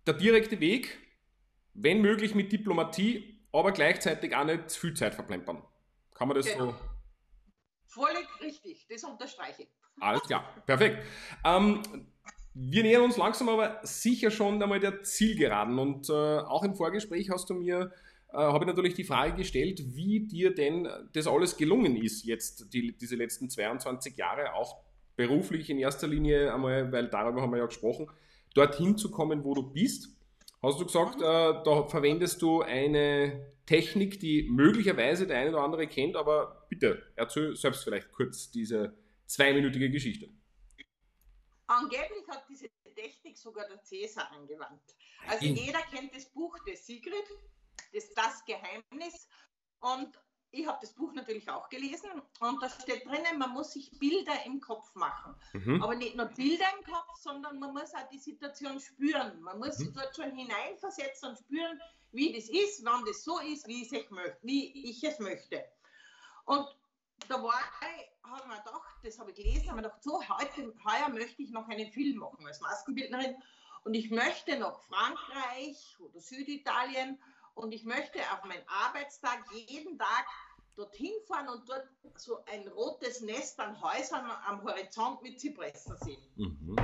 der 0.05 0.13
direkte 0.13 0.59
Weg, 0.59 0.97
wenn 1.73 2.01
möglich 2.01 2.35
mit 2.35 2.51
Diplomatie, 2.51 3.39
aber 3.51 3.71
gleichzeitig 3.71 4.35
auch 4.35 4.45
nicht 4.45 4.69
zu 4.69 4.79
viel 4.79 4.93
Zeit 4.93 5.15
verplempern. 5.15 5.63
Kann 6.13 6.27
man 6.27 6.37
das 6.37 6.45
genau. 6.45 6.71
so? 6.71 6.75
Völlig 7.85 8.27
richtig, 8.41 8.87
das 8.89 9.03
unterstreiche 9.03 9.63
ich. 9.63 9.69
Alles 9.99 10.21
klar, 10.23 10.45
perfekt. 10.65 11.03
Ähm, 11.45 11.81
wir 12.53 12.83
nähern 12.83 13.03
uns 13.03 13.17
langsam 13.17 13.49
aber 13.49 13.79
sicher 13.83 14.29
schon 14.29 14.61
einmal 14.61 14.79
der 14.79 15.01
Zielgeraden 15.01 15.79
und 15.79 16.09
äh, 16.09 16.13
auch 16.13 16.63
im 16.63 16.75
Vorgespräch 16.75 17.29
hast 17.31 17.49
du 17.49 17.55
mir, 17.55 17.91
äh, 18.31 18.37
habe 18.37 18.65
ich 18.65 18.67
natürlich 18.67 18.93
die 18.93 19.03
Frage 19.03 19.35
gestellt, 19.35 19.81
wie 19.95 20.27
dir 20.27 20.53
denn 20.53 20.87
das 21.13 21.25
alles 21.25 21.57
gelungen 21.57 21.95
ist 21.95 22.25
jetzt, 22.25 22.71
die, 22.73 22.95
diese 22.95 23.15
letzten 23.15 23.49
22 23.49 24.15
Jahre, 24.17 24.53
auch 24.53 24.77
beruflich 25.15 25.69
in 25.69 25.79
erster 25.79 26.07
Linie 26.07 26.53
einmal, 26.53 26.91
weil 26.91 27.07
darüber 27.07 27.41
haben 27.41 27.51
wir 27.51 27.59
ja 27.59 27.65
gesprochen, 27.65 28.07
dorthin 28.53 28.97
zu 28.97 29.09
kommen, 29.09 29.43
wo 29.43 29.55
du 29.55 29.63
bist. 29.63 30.09
Hast 30.61 30.79
du 30.79 30.85
gesagt, 30.85 31.21
äh, 31.21 31.23
da 31.23 31.87
verwendest 31.87 32.41
du 32.41 32.61
eine 32.61 33.47
Technik, 33.65 34.19
die 34.19 34.47
möglicherweise 34.49 35.25
der 35.25 35.37
eine 35.37 35.51
oder 35.51 35.61
andere 35.61 35.87
kennt, 35.87 36.15
aber 36.15 36.65
bitte 36.69 37.01
erzähl 37.15 37.55
selbst 37.55 37.83
vielleicht 37.83 38.11
kurz 38.11 38.51
diese 38.51 38.93
zweiminütige 39.25 39.89
Geschichte. 39.89 40.29
Angeblich 41.67 42.27
hat 42.27 42.45
diese 42.49 42.69
Technik 42.95 43.37
sogar 43.37 43.67
der 43.67 43.81
Cäsar 43.83 44.31
angewandt. 44.31 44.81
Also 45.27 45.45
jeder 45.45 45.79
kennt 45.83 46.13
das 46.15 46.25
Buch 46.25 46.57
des 46.65 46.85
Sigrid, 46.85 47.25
das, 47.93 48.13
das 48.13 48.43
Geheimnis. 48.45 49.27
Und 49.79 50.19
ich 50.51 50.67
habe 50.67 50.77
das 50.81 50.93
Buch 50.93 51.11
natürlich 51.13 51.49
auch 51.49 51.67
gelesen 51.69 52.09
und 52.39 52.61
da 52.61 52.69
steht 52.69 53.05
drinnen, 53.05 53.39
man 53.39 53.51
muss 53.51 53.73
sich 53.73 53.89
Bilder 53.97 54.45
im 54.45 54.61
Kopf 54.61 54.93
machen. 54.93 55.35
Mhm. 55.53 55.81
Aber 55.81 55.95
nicht 55.95 56.15
nur 56.15 56.27
Bilder 56.27 56.65
im 56.77 56.85
Kopf, 56.85 57.17
sondern 57.19 57.59
man 57.59 57.73
muss 57.73 57.93
auch 57.95 58.07
die 58.11 58.19
Situation 58.19 58.79
spüren. 58.79 59.41
Man 59.41 59.57
muss 59.57 59.79
mhm. 59.79 59.85
sich 59.85 59.93
dort 59.93 60.15
schon 60.15 60.31
hineinversetzen 60.35 61.29
und 61.29 61.39
spüren, 61.39 61.81
wie 62.11 62.33
das 62.33 62.49
ist, 62.49 62.85
wann 62.85 63.03
das 63.05 63.23
so 63.23 63.39
ist, 63.39 63.67
wie 63.67 63.81
ich, 63.81 63.91
wie 64.43 64.89
ich 64.89 65.03
es 65.03 65.17
möchte. 65.19 65.65
Und 66.45 66.67
da 67.27 67.41
war 67.41 67.59
ich 67.81 68.13
habe 68.23 68.47
mir 68.47 68.57
gedacht, 68.57 68.97
das 69.03 69.19
habe 69.19 69.31
ich 69.31 69.35
gelesen, 69.35 69.67
habe 69.67 69.77
mir 69.77 69.83
gedacht, 69.83 70.03
so, 70.03 70.21
heute, 70.27 70.73
heuer 70.85 71.09
möchte 71.09 71.43
ich 71.43 71.51
noch 71.51 71.67
einen 71.67 71.91
Film 71.91 72.17
machen 72.17 72.45
als 72.47 72.61
Maskenbildnerin 72.61 73.35
und 73.83 73.93
ich 73.93 74.09
möchte 74.09 74.57
nach 74.57 74.79
Frankreich 74.83 75.97
oder 75.99 76.19
Süditalien 76.19 77.21
und 77.55 77.73
ich 77.73 77.83
möchte 77.83 78.19
auf 78.31 78.43
meinen 78.45 78.63
Arbeitstag 78.67 79.43
jeden 79.51 79.97
Tag 79.97 80.25
dorthin 80.75 81.13
fahren 81.27 81.49
und 81.49 81.69
dort 81.69 81.87
so 82.15 82.43
ein 82.45 82.67
rotes 82.69 83.21
Nest 83.21 83.59
an 83.59 83.79
Häusern 83.81 84.25
am 84.47 84.63
Horizont 84.63 85.21
mit 85.21 85.39
Zypressen 85.39 85.95
sehen. 85.97 86.31
Mhm. 86.35 86.75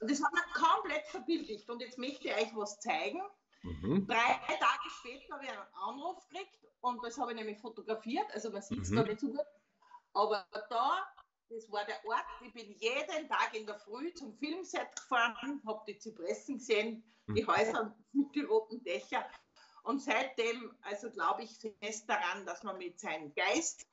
Und 0.00 0.10
das 0.10 0.22
hat 0.22 0.32
mir 0.32 0.42
komplett 0.52 1.06
verbildlicht. 1.06 1.70
Und 1.70 1.80
jetzt 1.80 1.96
möchte 1.96 2.28
ich 2.28 2.34
euch 2.34 2.54
was 2.54 2.78
zeigen. 2.80 3.22
Mhm. 3.62 4.06
Drei 4.06 4.38
Tage 4.46 4.90
später 4.98 5.34
habe 5.34 5.44
ich 5.44 5.50
einen 5.50 5.60
Anruf 5.72 6.28
gekriegt 6.28 6.66
und 6.80 7.02
das 7.02 7.18
habe 7.18 7.32
ich 7.32 7.38
nämlich 7.38 7.58
fotografiert. 7.58 8.26
Also 8.32 8.50
man 8.50 8.60
sieht 8.60 8.82
es 8.82 8.90
mhm. 8.90 8.96
da 8.96 9.02
nicht 9.04 9.20
so 9.20 9.28
gut. 9.28 9.46
Aber 10.12 10.46
da, 10.52 11.06
das 11.48 11.70
war 11.70 11.84
der 11.84 12.04
Ort, 12.04 12.24
ich 12.44 12.52
bin 12.52 12.72
jeden 12.78 13.28
Tag 13.28 13.54
in 13.54 13.66
der 13.66 13.78
Früh 13.78 14.12
zum 14.14 14.36
Filmset 14.38 14.94
gefahren, 14.96 15.62
habe 15.66 15.84
die 15.86 15.98
Zypressen 15.98 16.58
gesehen, 16.58 17.04
die 17.28 17.42
mhm. 17.42 17.46
Häuser 17.46 17.96
mit 18.12 18.34
den 18.34 18.46
roten 18.46 18.82
Dächern. 18.82 19.24
Und 19.82 20.02
seitdem, 20.02 20.74
also 20.82 21.10
glaube 21.10 21.42
ich 21.44 21.58
fest 21.82 22.08
daran, 22.08 22.44
dass 22.44 22.62
man 22.62 22.78
mit 22.78 23.00
seinem 23.00 23.32
Geist 23.34 23.86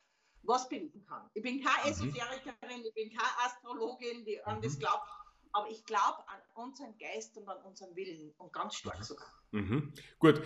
was 0.44 0.68
bewegen 0.70 1.06
kann. 1.06 1.30
Ich 1.34 1.44
bin 1.44 1.64
keine 1.64 1.86
mhm. 1.86 1.92
Esoterikerin, 1.92 2.86
ich 2.86 2.94
bin 2.94 3.10
keine 3.10 3.30
Astrologin, 3.46 4.26
die 4.26 4.44
an 4.44 4.62
das 4.62 4.76
mhm. 4.76 4.80
glaubt, 4.80 5.08
aber 5.52 5.70
ich 5.70 5.84
glaube 5.86 6.18
an 6.28 6.40
unseren 6.56 6.98
Geist 6.98 7.38
und 7.38 7.48
an 7.48 7.58
unseren 7.64 7.96
Willen 7.96 8.34
und 8.38 8.52
ganz 8.54 8.76
stark 8.76 9.04
sogar. 9.04 9.28
Mhm. 9.52 9.94
Gut. 10.20 10.42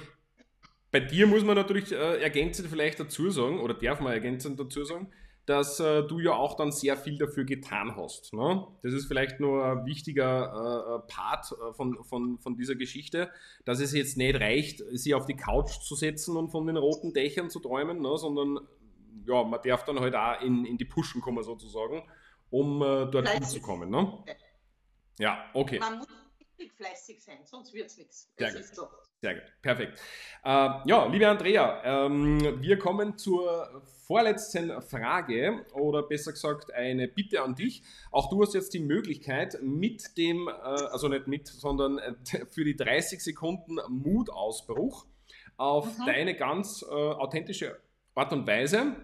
Bei 0.91 0.99
dir 0.99 1.25
muss 1.25 1.43
man 1.43 1.55
natürlich 1.55 1.91
äh, 1.91 2.21
ergänzend 2.21 2.69
vielleicht 2.69 2.99
dazu 2.99 3.29
sagen, 3.29 3.59
oder 3.61 3.73
darf 3.73 4.01
man 4.01 4.11
ergänzend 4.11 4.59
dazu 4.59 4.83
sagen, 4.83 5.11
dass 5.45 5.79
äh, 5.79 6.03
du 6.03 6.19
ja 6.19 6.33
auch 6.33 6.55
dann 6.55 6.71
sehr 6.71 6.95
viel 6.97 7.17
dafür 7.17 7.43
getan 7.43 7.95
hast. 7.95 8.33
Ne? 8.33 8.65
Das 8.83 8.93
ist 8.93 9.07
vielleicht 9.07 9.39
nur 9.39 9.65
ein 9.65 9.85
wichtiger 9.85 11.03
äh, 11.03 11.11
Part 11.11 11.51
äh, 11.51 11.73
von, 11.73 12.03
von, 12.03 12.37
von 12.39 12.55
dieser 12.55 12.75
Geschichte, 12.75 13.29
dass 13.65 13.79
es 13.79 13.93
jetzt 13.93 14.17
nicht 14.17 14.39
reicht, 14.39 14.83
sie 14.91 15.13
auf 15.13 15.25
die 15.25 15.35
Couch 15.35 15.79
zu 15.81 15.95
setzen 15.95 16.37
und 16.37 16.49
von 16.49 16.67
den 16.67 16.77
roten 16.77 17.13
Dächern 17.13 17.49
zu 17.49 17.59
träumen, 17.59 18.01
ne? 18.01 18.17
sondern 18.17 18.59
ja, 19.25 19.43
man 19.43 19.59
darf 19.63 19.83
dann 19.83 19.99
halt 19.99 20.15
auch 20.15 20.41
in, 20.41 20.65
in 20.65 20.77
die 20.77 20.85
Pushen 20.85 21.21
kommen 21.21 21.43
sozusagen, 21.43 22.03
um 22.49 22.81
äh, 22.81 23.07
dorthin 23.07 23.43
zu 23.43 23.61
kommen. 23.61 23.89
Ne? 23.89 24.13
Ja, 25.19 25.45
okay. 25.53 25.79
Man 25.79 25.97
muss 25.99 26.07
richtig 26.61 26.73
fleißig 26.73 27.23
sein, 27.23 27.39
sonst 27.45 27.73
wird 27.73 27.87
es 27.87 27.97
nichts. 27.97 28.31
Sehr 28.37 28.53
gut. 28.53 28.65
So. 28.65 28.87
Sehr 29.21 29.35
gut, 29.35 29.43
perfekt. 29.61 29.99
Äh, 30.43 30.49
ja, 30.85 31.05
liebe 31.05 31.27
Andrea, 31.27 32.05
ähm, 32.05 32.61
wir 32.61 32.79
kommen 32.79 33.17
zur 33.17 33.83
vorletzten 34.07 34.81
Frage 34.81 35.65
oder 35.73 36.03
besser 36.03 36.31
gesagt 36.31 36.73
eine 36.73 37.07
Bitte 37.07 37.43
an 37.43 37.55
dich. 37.55 37.83
Auch 38.11 38.29
du 38.29 38.41
hast 38.41 38.55
jetzt 38.55 38.73
die 38.73 38.79
Möglichkeit 38.79 39.59
mit 39.61 40.17
dem, 40.17 40.47
äh, 40.47 40.51
also 40.51 41.07
nicht 41.07 41.27
mit, 41.27 41.47
sondern 41.47 41.99
äh, 41.99 42.13
für 42.49 42.63
die 42.63 42.75
30 42.75 43.23
Sekunden 43.23 43.77
Mutausbruch 43.89 45.05
auf 45.57 45.85
mhm. 45.99 46.05
deine 46.07 46.35
ganz 46.35 46.81
äh, 46.81 46.93
authentische 46.93 47.79
Art 48.15 48.33
und 48.33 48.47
Weise, 48.47 48.95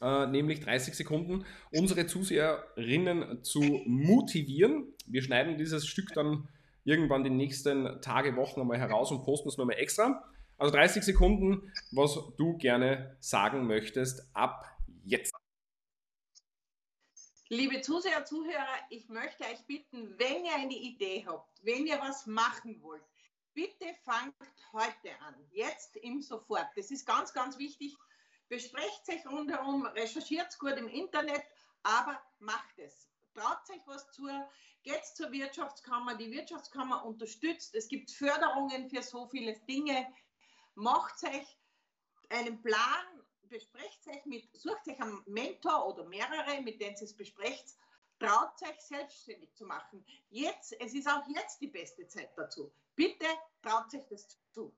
äh, 0.00 0.26
nämlich 0.26 0.60
30 0.60 0.94
Sekunden, 0.94 1.44
unsere 1.70 2.06
Zuseherinnen 2.06 3.44
zu 3.44 3.60
motivieren. 3.84 4.86
Wir 5.06 5.22
schneiden 5.22 5.58
dieses 5.58 5.86
Stück 5.86 6.14
dann 6.14 6.48
irgendwann 6.84 7.24
die 7.24 7.30
nächsten 7.30 8.00
Tage, 8.00 8.36
Wochen 8.36 8.60
einmal 8.60 8.78
heraus 8.78 9.10
und 9.10 9.24
posten 9.24 9.48
es 9.48 9.56
nochmal 9.56 9.78
extra. 9.78 10.24
Also 10.58 10.74
30 10.74 11.02
Sekunden, 11.02 11.72
was 11.90 12.18
du 12.36 12.56
gerne 12.56 13.16
sagen 13.20 13.66
möchtest, 13.66 14.24
ab 14.34 14.64
jetzt. 15.04 15.32
Liebe 17.48 17.80
Zuseher, 17.82 18.24
Zuhörer, 18.24 18.78
ich 18.88 19.08
möchte 19.08 19.44
euch 19.44 19.66
bitten, 19.66 20.18
wenn 20.18 20.44
ihr 20.44 20.54
eine 20.54 20.74
Idee 20.74 21.24
habt, 21.26 21.50
wenn 21.62 21.86
ihr 21.86 21.98
was 22.00 22.26
machen 22.26 22.80
wollt, 22.80 23.02
bitte 23.52 23.86
fangt 24.04 24.34
heute 24.72 25.10
an, 25.20 25.34
jetzt 25.50 25.96
im 25.96 26.22
Sofort. 26.22 26.68
Das 26.76 26.90
ist 26.90 27.04
ganz, 27.04 27.32
ganz 27.34 27.58
wichtig. 27.58 27.94
Besprecht 28.48 29.04
sich 29.04 29.26
rundherum, 29.26 29.84
recherchiert 29.86 30.46
es 30.48 30.58
gut 30.58 30.76
im 30.78 30.88
Internet, 30.88 31.42
aber 31.82 32.18
macht 32.38 32.78
es. 32.78 33.11
Traut 33.34 33.66
sich 33.66 33.80
was 33.86 34.10
zu, 34.10 34.28
geht 34.82 35.04
zur 35.14 35.32
Wirtschaftskammer, 35.32 36.16
die 36.16 36.30
Wirtschaftskammer 36.30 37.04
unterstützt. 37.04 37.74
Es 37.74 37.88
gibt 37.88 38.10
Förderungen 38.10 38.90
für 38.90 39.02
so 39.02 39.26
viele 39.28 39.58
Dinge. 39.60 40.06
Macht 40.74 41.22
euch 41.24 41.58
einen 42.28 42.60
Plan, 42.62 43.06
besprecht 43.42 44.06
euch 44.08 44.24
mit, 44.26 44.48
sucht 44.56 44.86
euch 44.88 45.00
einen 45.00 45.22
Mentor 45.26 45.86
oder 45.86 46.04
mehrere, 46.04 46.60
mit 46.62 46.80
denen 46.80 46.96
ihr 46.96 47.02
es 47.02 47.16
besprecht. 47.16 47.76
Traut 48.18 48.60
euch 48.62 48.80
selbstständig 48.80 49.54
zu 49.54 49.66
machen. 49.66 50.04
Jetzt, 50.30 50.74
es 50.80 50.94
ist 50.94 51.08
auch 51.08 51.26
jetzt 51.28 51.60
die 51.60 51.68
beste 51.68 52.06
Zeit 52.06 52.30
dazu. 52.36 52.72
Bitte 52.94 53.26
traut 53.62 53.92
euch 53.94 54.06
das 54.08 54.28
zu. 54.50 54.74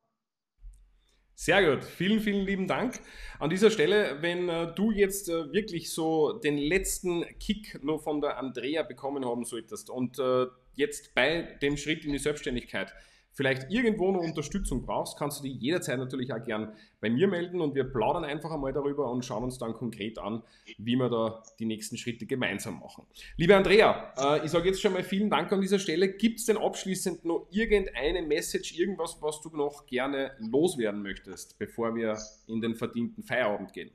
Sehr 1.36 1.68
gut, 1.68 1.84
vielen, 1.84 2.20
vielen 2.20 2.46
lieben 2.46 2.68
Dank. 2.68 3.00
An 3.40 3.50
dieser 3.50 3.70
Stelle, 3.70 4.18
wenn 4.20 4.48
äh, 4.48 4.72
du 4.72 4.92
jetzt 4.92 5.28
äh, 5.28 5.52
wirklich 5.52 5.90
so 5.92 6.32
den 6.32 6.56
letzten 6.56 7.24
Kick 7.40 7.82
nur 7.82 7.98
von 8.00 8.20
der 8.20 8.38
Andrea 8.38 8.84
bekommen 8.84 9.24
haben 9.24 9.44
solltest 9.44 9.90
und 9.90 10.18
äh, 10.20 10.46
jetzt 10.76 11.14
bei 11.14 11.42
dem 11.62 11.76
Schritt 11.76 12.04
in 12.04 12.12
die 12.12 12.18
Selbstständigkeit 12.18 12.94
vielleicht 13.34 13.70
irgendwo 13.70 14.08
eine 14.08 14.20
Unterstützung 14.20 14.86
brauchst, 14.86 15.18
kannst 15.18 15.40
du 15.40 15.42
dich 15.42 15.60
jederzeit 15.60 15.98
natürlich 15.98 16.32
auch 16.32 16.42
gern 16.42 16.76
bei 17.00 17.10
mir 17.10 17.26
melden 17.28 17.60
und 17.60 17.74
wir 17.74 17.84
plaudern 17.84 18.24
einfach 18.24 18.50
einmal 18.52 18.72
darüber 18.72 19.10
und 19.10 19.24
schauen 19.24 19.44
uns 19.44 19.58
dann 19.58 19.74
konkret 19.74 20.18
an, 20.18 20.42
wie 20.78 20.96
wir 20.96 21.08
da 21.08 21.42
die 21.58 21.66
nächsten 21.66 21.96
Schritte 21.96 22.26
gemeinsam 22.26 22.78
machen. 22.78 23.06
Liebe 23.36 23.56
Andrea, 23.56 24.14
äh, 24.16 24.44
ich 24.44 24.52
sage 24.52 24.68
jetzt 24.68 24.80
schon 24.80 24.92
mal 24.92 25.02
vielen 25.02 25.30
Dank 25.30 25.52
an 25.52 25.60
dieser 25.60 25.80
Stelle. 25.80 26.12
Gibt 26.12 26.38
es 26.38 26.46
denn 26.46 26.56
abschließend 26.56 27.24
noch 27.24 27.48
irgendeine 27.50 28.22
Message, 28.22 28.78
irgendwas, 28.78 29.20
was 29.20 29.40
du 29.42 29.50
noch 29.50 29.86
gerne 29.86 30.36
loswerden 30.38 31.02
möchtest, 31.02 31.58
bevor 31.58 31.94
wir 31.96 32.16
in 32.46 32.60
den 32.60 32.76
verdienten 32.76 33.24
Feierabend 33.24 33.72
gehen? 33.72 33.90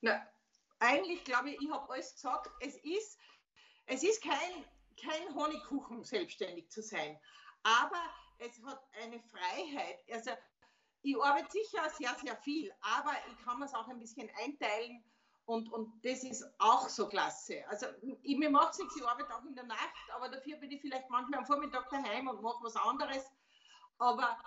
Na, 0.00 0.20
eigentlich 0.80 1.22
glaube 1.24 1.50
ich, 1.50 1.58
ich 1.60 1.70
habe 1.70 1.92
alles 1.92 2.14
gesagt. 2.14 2.50
Es 2.60 2.76
ist, 2.76 3.18
es 3.86 4.02
ist 4.02 4.22
kein, 4.22 4.64
kein 5.00 5.34
Honigkuchen, 5.34 6.04
selbstständig 6.04 6.70
zu 6.70 6.82
sein 6.82 7.18
aber 7.62 8.02
es 8.38 8.62
hat 8.64 8.82
eine 9.02 9.20
Freiheit. 9.20 9.98
Also 10.10 10.30
ich 11.02 11.16
arbeite 11.20 11.50
sicher 11.50 11.88
sehr, 11.90 12.14
sehr 12.22 12.36
viel, 12.38 12.72
aber 12.80 13.12
ich 13.30 13.44
kann 13.44 13.62
es 13.62 13.74
auch 13.74 13.88
ein 13.88 13.98
bisschen 13.98 14.30
einteilen 14.42 15.04
und, 15.46 15.72
und 15.72 16.04
das 16.04 16.24
ist 16.24 16.44
auch 16.58 16.88
so 16.88 17.08
klasse. 17.08 17.66
Also 17.68 17.86
ich, 18.22 18.36
mir 18.36 18.50
macht 18.50 18.72
es 18.72 18.78
nichts, 18.78 18.96
ich 18.96 19.06
arbeite 19.06 19.34
auch 19.34 19.44
in 19.44 19.54
der 19.54 19.64
Nacht, 19.64 20.10
aber 20.14 20.28
dafür 20.28 20.56
bin 20.58 20.70
ich 20.70 20.80
vielleicht 20.80 21.08
manchmal 21.10 21.40
am 21.40 21.46
Vormittag 21.46 21.88
daheim 21.90 22.28
und 22.28 22.42
mache 22.42 22.62
was 22.62 22.76
anderes. 22.76 23.24
Aber 23.98 24.38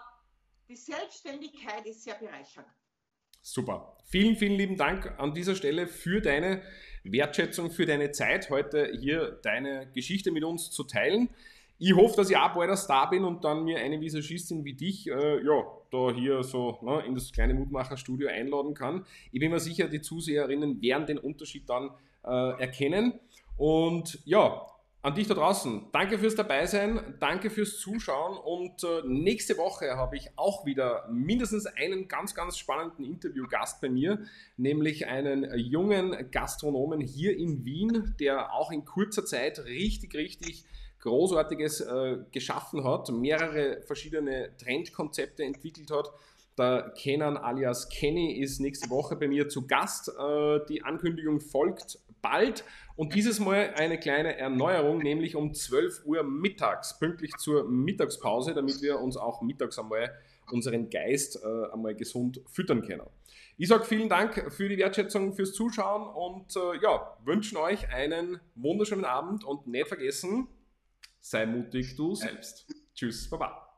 die 0.67 0.75
Selbstständigkeit 0.75 1.85
ist 1.85 2.03
sehr 2.03 2.15
bereichernd. 2.15 2.67
Super. 3.45 3.97
Vielen, 4.05 4.37
vielen 4.37 4.57
lieben 4.57 4.77
Dank 4.77 5.19
an 5.19 5.33
dieser 5.33 5.53
Stelle 5.53 5.87
für 5.87 6.21
deine 6.21 6.61
Wertschätzung, 7.03 7.71
für 7.71 7.85
deine 7.85 8.11
Zeit, 8.11 8.49
heute 8.49 8.89
hier 8.97 9.37
deine 9.43 9.91
Geschichte 9.93 10.31
mit 10.31 10.45
uns 10.45 10.71
zu 10.71 10.85
teilen. 10.85 11.27
Ich 11.77 11.93
hoffe, 11.93 12.15
dass 12.15 12.29
ich 12.29 12.37
auch 12.37 12.53
bald 12.53 12.69
ein 12.69 12.77
Star 12.77 13.09
bin 13.09 13.25
und 13.25 13.43
dann 13.43 13.65
mir 13.65 13.79
eine 13.79 13.99
Visagistin 13.99 14.63
wie 14.63 14.73
dich, 14.73 15.09
äh, 15.09 15.43
ja, 15.43 15.65
da 15.91 16.11
hier 16.13 16.41
so 16.43 16.79
ne, 16.83 17.03
in 17.05 17.15
das 17.15 17.33
kleine 17.33 17.53
Mutmacherstudio 17.53 18.29
einladen 18.29 18.73
kann. 18.75 19.05
Ich 19.33 19.41
bin 19.41 19.51
mir 19.51 19.59
sicher, 19.59 19.89
die 19.89 19.99
Zuseherinnen 19.99 20.81
werden 20.81 21.05
den 21.05 21.17
Unterschied 21.17 21.69
dann 21.69 21.89
äh, 22.23 22.61
erkennen. 22.61 23.19
Und 23.57 24.19
ja, 24.23 24.65
an 25.03 25.15
dich 25.15 25.27
da 25.27 25.33
draußen, 25.33 25.87
danke 25.91 26.17
fürs 26.17 26.35
Dabeisein, 26.35 27.15
danke 27.19 27.49
fürs 27.49 27.77
Zuschauen 27.77 28.37
und 28.37 28.85
äh, 28.85 29.05
nächste 29.05 29.57
Woche 29.57 29.97
habe 29.97 30.15
ich 30.15 30.29
auch 30.37 30.65
wieder 30.65 31.09
mindestens 31.11 31.65
einen 31.65 32.07
ganz, 32.07 32.33
ganz 32.33 32.57
spannenden 32.57 33.03
Interviewgast 33.03 33.81
bei 33.81 33.89
mir, 33.89 34.23
nämlich 34.55 35.05
einen 35.05 35.53
jungen 35.57 36.31
Gastronomen 36.31 37.01
hier 37.01 37.37
in 37.37 37.65
Wien, 37.65 38.15
der 38.17 38.53
auch 38.53 38.71
in 38.71 38.85
kurzer 38.85 39.25
Zeit 39.25 39.59
richtig, 39.65 40.15
richtig 40.15 40.63
Großartiges 41.01 41.81
äh, 41.81 42.19
geschaffen 42.31 42.85
hat, 42.85 43.11
mehrere 43.11 43.81
verschiedene 43.81 44.55
Trendkonzepte 44.57 45.43
entwickelt 45.43 45.91
hat. 45.91 46.09
Der 46.57 46.93
Kenan 46.97 47.35
alias 47.35 47.89
Kenny 47.89 48.39
ist 48.39 48.61
nächste 48.61 48.89
Woche 48.89 49.17
bei 49.17 49.27
mir 49.27 49.49
zu 49.49 49.67
Gast. 49.67 50.07
Äh, 50.07 50.59
die 50.69 50.81
Ankündigung 50.81 51.41
folgt 51.41 51.99
bald 52.23 52.63
und 52.95 53.13
dieses 53.13 53.39
Mal 53.39 53.75
eine 53.75 53.99
kleine 53.99 54.37
Erneuerung, 54.37 54.97
nämlich 54.99 55.35
um 55.35 55.53
12 55.53 56.05
Uhr 56.05 56.23
mittags, 56.23 56.97
pünktlich 56.97 57.31
zur 57.37 57.69
Mittagspause, 57.69 58.55
damit 58.55 58.81
wir 58.81 58.99
uns 58.99 59.17
auch 59.17 59.43
mittags 59.43 59.77
einmal 59.77 60.11
unseren 60.51 60.89
Geist 60.89 61.39
äh, 61.43 61.71
einmal 61.71 61.95
gesund 61.95 62.41
füttern 62.49 62.81
können. 62.81 63.07
Ich 63.57 63.67
sage 63.67 63.85
vielen 63.85 64.09
Dank 64.09 64.51
für 64.51 64.67
die 64.67 64.77
Wertschätzung, 64.77 65.33
fürs 65.33 65.53
Zuschauen 65.53 66.07
und 66.07 66.55
äh, 66.55 66.81
ja, 66.81 67.17
wünschen 67.23 67.57
euch 67.57 67.87
einen 67.89 68.39
wunderschönen 68.55 69.05
Abend 69.05 69.43
und 69.43 69.67
nicht 69.67 69.87
vergessen, 69.87 70.47
sei 71.19 71.45
mutig 71.45 71.95
du 71.95 72.15
selbst. 72.15 72.65
Tschüss, 72.95 73.29
Baba. 73.29 73.72